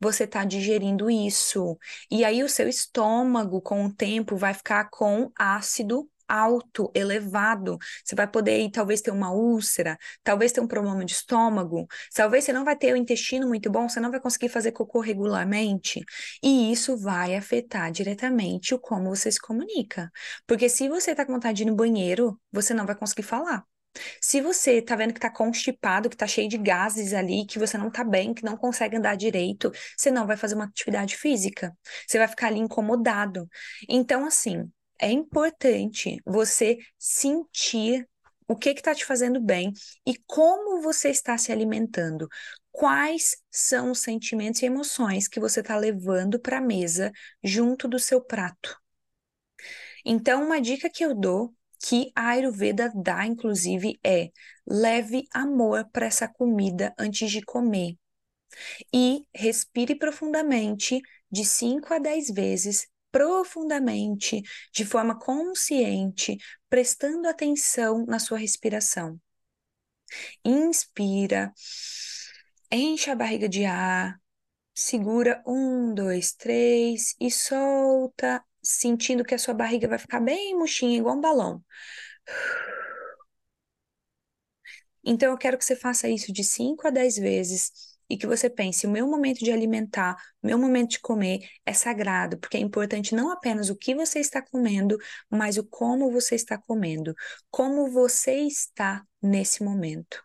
você 0.00 0.24
está 0.24 0.44
digerindo 0.44 1.10
isso. 1.10 1.78
E 2.10 2.24
aí 2.24 2.42
o 2.42 2.48
seu 2.48 2.68
estômago, 2.68 3.60
com 3.60 3.84
o 3.84 3.92
tempo, 3.92 4.36
vai 4.36 4.54
ficar 4.54 4.88
com 4.90 5.30
ácido 5.38 6.08
alto, 6.30 6.90
elevado. 6.94 7.76
Você 8.04 8.14
vai 8.14 8.26
poder, 8.26 8.70
talvez, 8.70 9.00
ter 9.00 9.10
uma 9.10 9.32
úlcera, 9.32 9.98
talvez 10.22 10.52
ter 10.52 10.60
um 10.60 10.66
problema 10.66 11.04
de 11.04 11.12
estômago, 11.12 11.86
talvez 12.14 12.44
você 12.44 12.52
não 12.52 12.64
vai 12.64 12.76
ter 12.76 12.92
o 12.92 12.96
intestino 12.96 13.48
muito 13.48 13.68
bom, 13.70 13.88
você 13.88 13.98
não 14.00 14.10
vai 14.10 14.20
conseguir 14.20 14.48
fazer 14.48 14.72
cocô 14.72 15.00
regularmente. 15.00 16.04
E 16.42 16.70
isso 16.72 16.96
vai 16.96 17.34
afetar 17.34 17.90
diretamente 17.90 18.74
o 18.74 18.78
como 18.78 19.08
você 19.14 19.30
se 19.30 19.40
comunica. 19.40 20.10
Porque 20.46 20.68
se 20.68 20.88
você 20.88 21.10
está 21.12 21.26
com 21.26 21.32
vontade 21.32 21.56
de 21.58 21.62
ir 21.64 21.66
no 21.66 21.74
banheiro, 21.76 22.40
você 22.52 22.72
não 22.72 22.86
vai 22.86 22.94
conseguir 22.94 23.22
falar. 23.24 23.64
Se 24.20 24.40
você 24.40 24.80
tá 24.80 24.94
vendo 24.96 25.12
que 25.14 25.20
tá 25.20 25.30
constipado, 25.30 26.08
que 26.08 26.16
tá 26.16 26.26
cheio 26.26 26.48
de 26.48 26.58
gases 26.58 27.12
ali, 27.12 27.44
que 27.46 27.58
você 27.58 27.76
não 27.76 27.90
tá 27.90 28.04
bem, 28.04 28.32
que 28.32 28.44
não 28.44 28.56
consegue 28.56 28.96
andar 28.96 29.16
direito, 29.16 29.72
você 29.96 30.10
não 30.10 30.26
vai 30.26 30.36
fazer 30.36 30.54
uma 30.54 30.64
atividade 30.64 31.16
física. 31.16 31.76
Você 32.06 32.18
vai 32.18 32.28
ficar 32.28 32.48
ali 32.48 32.58
incomodado. 32.58 33.48
Então, 33.88 34.24
assim, 34.24 34.70
é 34.98 35.10
importante 35.10 36.20
você 36.24 36.78
sentir 36.98 38.08
o 38.46 38.56
que 38.56 38.70
está 38.70 38.94
te 38.94 39.04
fazendo 39.04 39.40
bem 39.40 39.72
e 40.06 40.16
como 40.26 40.82
você 40.82 41.08
está 41.10 41.38
se 41.38 41.52
alimentando. 41.52 42.28
Quais 42.72 43.36
são 43.50 43.90
os 43.92 44.00
sentimentos 44.00 44.62
e 44.62 44.66
emoções 44.66 45.28
que 45.28 45.40
você 45.40 45.60
está 45.60 45.76
levando 45.76 46.38
para 46.40 46.60
mesa 46.60 47.12
junto 47.42 47.86
do 47.88 47.98
seu 47.98 48.20
prato? 48.20 48.76
Então, 50.04 50.44
uma 50.44 50.60
dica 50.60 50.88
que 50.90 51.04
eu 51.04 51.14
dou 51.14 51.54
que 51.80 52.12
a 52.14 52.30
Ayurveda 52.30 52.92
dá, 52.94 53.26
inclusive, 53.26 53.98
é 54.04 54.30
leve 54.66 55.26
amor 55.32 55.88
para 55.90 56.06
essa 56.06 56.28
comida 56.28 56.94
antes 56.98 57.30
de 57.30 57.42
comer. 57.42 57.96
E 58.92 59.26
respire 59.34 59.94
profundamente, 59.94 61.00
de 61.30 61.44
5 61.44 61.94
a 61.94 61.98
10 61.98 62.30
vezes, 62.30 62.86
profundamente, 63.10 64.42
de 64.72 64.84
forma 64.84 65.18
consciente, 65.18 66.36
prestando 66.68 67.28
atenção 67.28 68.04
na 68.06 68.18
sua 68.18 68.38
respiração. 68.38 69.20
Inspira, 70.44 71.52
enche 72.70 73.10
a 73.10 73.14
barriga 73.14 73.48
de 73.48 73.64
ar, 73.64 74.20
segura 74.74 75.42
um, 75.46 75.94
dois, 75.94 76.32
três 76.32 77.14
e 77.20 77.30
solta 77.30 78.44
sentindo 78.62 79.24
que 79.24 79.34
a 79.34 79.38
sua 79.38 79.54
barriga 79.54 79.88
vai 79.88 79.98
ficar 79.98 80.20
bem 80.20 80.56
murchinha, 80.56 80.98
igual 80.98 81.16
um 81.16 81.20
balão. 81.20 81.62
Então, 85.04 85.30
eu 85.32 85.38
quero 85.38 85.56
que 85.58 85.64
você 85.64 85.76
faça 85.76 86.08
isso 86.08 86.32
de 86.32 86.44
5 86.44 86.86
a 86.86 86.90
10 86.90 87.16
vezes 87.16 87.70
e 88.08 88.16
que 88.16 88.26
você 88.26 88.50
pense: 88.50 88.86
o 88.86 88.90
meu 88.90 89.06
momento 89.06 89.38
de 89.38 89.52
alimentar, 89.52 90.16
o 90.42 90.46
meu 90.46 90.58
momento 90.58 90.90
de 90.90 91.00
comer 91.00 91.40
é 91.64 91.72
sagrado, 91.72 92.38
porque 92.38 92.56
é 92.56 92.60
importante 92.60 93.14
não 93.14 93.30
apenas 93.30 93.70
o 93.70 93.76
que 93.76 93.94
você 93.94 94.18
está 94.20 94.42
comendo, 94.42 94.98
mas 95.30 95.56
o 95.56 95.64
como 95.64 96.10
você 96.10 96.34
está 96.34 96.58
comendo, 96.58 97.14
como 97.50 97.90
você 97.90 98.34
está 98.40 99.04
nesse 99.22 99.62
momento. 99.62 100.22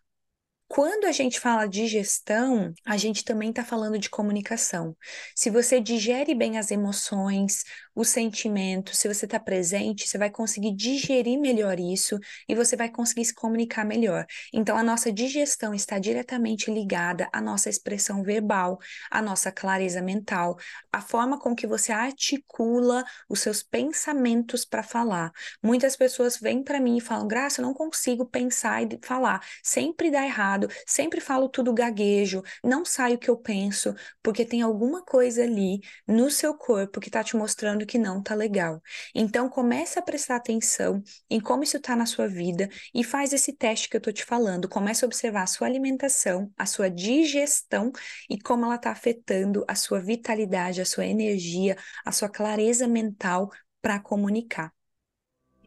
Quando 0.68 1.06
a 1.06 1.12
gente 1.12 1.40
fala 1.40 1.68
de 1.68 1.88
gestão, 1.88 2.74
a 2.86 2.98
gente 2.98 3.24
também 3.24 3.50
está 3.52 3.64
falando 3.64 4.00
de 4.00 4.10
comunicação. 4.10 4.98
Se 5.36 5.50
você 5.50 5.80
digere 5.80 6.34
bem 6.34 6.58
as 6.58 6.72
emoções, 6.72 7.64
os 7.96 8.10
sentimentos, 8.10 9.00
se 9.00 9.08
você 9.08 9.26
está 9.26 9.40
presente, 9.40 10.08
você 10.08 10.18
vai 10.18 10.30
conseguir 10.30 10.76
digerir 10.76 11.40
melhor 11.40 11.80
isso 11.80 12.20
e 12.48 12.56
você 12.56 12.76
vai 12.76 12.90
conseguir 12.90 13.26
se 13.26 13.34
comunicar 13.34 13.86
melhor. 13.86 14.26
Então, 14.54 14.78
a 14.78 14.84
nossa 14.84 15.12
digestão 15.12 15.74
está 15.74 15.98
diretamente 15.98 16.72
ligada 16.72 17.30
à 17.32 17.42
nossa 17.42 17.70
expressão 17.70 18.24
verbal, 18.24 18.80
à 19.10 19.22
nossa 19.22 19.52
clareza 19.52 20.02
mental, 20.02 20.58
à 20.92 21.02
forma 21.02 21.40
com 21.40 21.56
que 21.56 21.66
você 21.66 21.92
articula 21.92 23.04
os 23.30 23.40
seus 23.40 23.64
pensamentos 23.64 24.66
para 24.66 24.84
falar. 24.84 25.32
Muitas 25.64 25.96
pessoas 25.96 26.38
vêm 26.38 26.64
para 26.64 26.80
mim 26.80 26.98
e 26.98 27.02
falam: 27.02 27.28
Graça, 27.28 27.62
eu 27.62 27.66
não 27.66 27.74
consigo 27.74 28.26
pensar 28.26 28.84
e 28.84 29.00
falar, 29.02 29.42
sempre 29.64 30.12
dá 30.12 30.24
errado 30.26 30.70
sempre 30.86 31.20
falo 31.22 31.50
tudo 31.50 31.74
gaguejo, 31.74 32.44
não 32.64 32.86
sai 32.86 33.16
o 33.16 33.18
que 33.18 33.30
eu 33.30 33.38
penso, 33.38 33.94
porque 34.22 34.46
tem 34.46 34.62
alguma 34.62 35.04
coisa 35.04 35.44
ali 35.44 35.82
no 36.08 36.30
seu 36.30 36.54
corpo 36.54 37.00
que 37.00 37.10
está 37.10 37.24
te 37.24 37.36
mostrando 37.36 37.85
que 37.86 37.98
não 37.98 38.22
tá 38.22 38.36
legal. 38.36 38.82
Então 39.14 39.50
comece 39.50 39.98
a 40.00 40.02
prestar 40.02 40.38
atenção 40.38 41.02
em 41.30 41.40
como 41.40 41.64
isso 41.64 41.78
está 41.78 41.96
na 41.96 42.06
sua 42.06 42.28
vida 42.28 42.70
e 42.94 43.04
faz 43.04 43.34
esse 43.34 43.54
teste 43.54 43.90
que 43.90 43.98
eu 43.98 44.02
tô 44.02 44.12
te 44.12 44.26
falando. 44.26 44.68
Comece 44.70 45.06
a 45.06 45.08
observar 45.08 45.44
a 45.44 45.48
sua 45.48 45.68
alimentação, 45.68 46.52
a 46.58 46.66
sua 46.66 46.90
digestão 46.90 47.92
e 48.30 48.40
como 48.40 48.66
ela 48.66 48.76
está 48.76 48.92
afetando 48.92 49.64
a 49.68 49.76
sua 49.76 50.00
vitalidade, 50.00 50.82
a 50.82 50.86
sua 50.86 51.06
energia, 51.06 51.78
a 52.06 52.12
sua 52.12 52.30
clareza 52.30 52.88
mental 52.88 53.50
para 53.82 54.00
comunicar. 54.00 54.75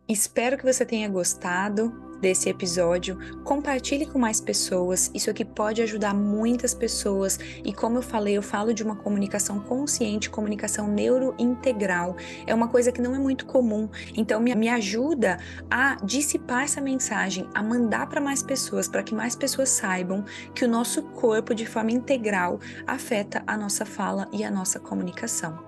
Espero 0.08 0.56
que 0.56 0.64
você 0.64 0.86
tenha 0.86 1.06
gostado 1.06 1.92
desse 2.18 2.48
episódio. 2.48 3.18
Compartilhe 3.44 4.06
com 4.06 4.18
mais 4.18 4.40
pessoas. 4.40 5.10
Isso 5.14 5.28
aqui 5.28 5.44
pode 5.44 5.82
ajudar 5.82 6.14
muitas 6.14 6.72
pessoas. 6.72 7.38
E 7.62 7.74
como 7.74 7.98
eu 7.98 8.02
falei, 8.02 8.34
eu 8.34 8.40
falo 8.40 8.72
de 8.72 8.82
uma 8.82 8.96
comunicação 8.96 9.60
consciente, 9.60 10.30
comunicação 10.30 10.88
neurointegral. 10.88 12.16
É 12.46 12.54
uma 12.54 12.68
coisa 12.68 12.90
que 12.90 13.02
não 13.02 13.14
é 13.14 13.18
muito 13.18 13.44
comum. 13.44 13.86
Então 14.16 14.40
me, 14.40 14.54
me 14.54 14.70
ajuda 14.70 15.36
a 15.70 15.96
dissipar 15.96 16.64
essa 16.64 16.80
mensagem, 16.80 17.46
a 17.54 17.62
mandar 17.62 18.08
para 18.08 18.18
mais 18.18 18.42
pessoas, 18.42 18.88
para 18.88 19.02
que 19.02 19.14
mais 19.14 19.36
pessoas 19.36 19.68
saibam 19.68 20.24
que 20.54 20.64
o 20.64 20.68
nosso 20.68 21.02
corpo 21.02 21.54
de 21.54 21.66
forma 21.66 21.92
integral 21.92 22.60
afeta 22.86 23.42
a 23.46 23.58
nossa 23.58 23.84
fala 23.84 24.26
e 24.32 24.42
a 24.42 24.50
nossa 24.50 24.80
comunicação. 24.80 25.58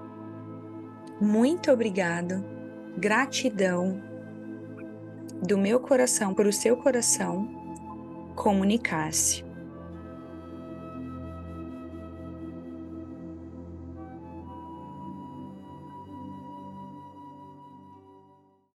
Muito 1.20 1.70
obrigado. 1.70 2.42
Gratidão 2.96 4.10
do 5.42 5.57
meu 5.57 5.81
coração 5.81 6.35
para 6.35 6.48
o 6.48 6.53
seu 6.53 6.76
coração, 6.76 7.48
comunicar-se. 8.37 9.49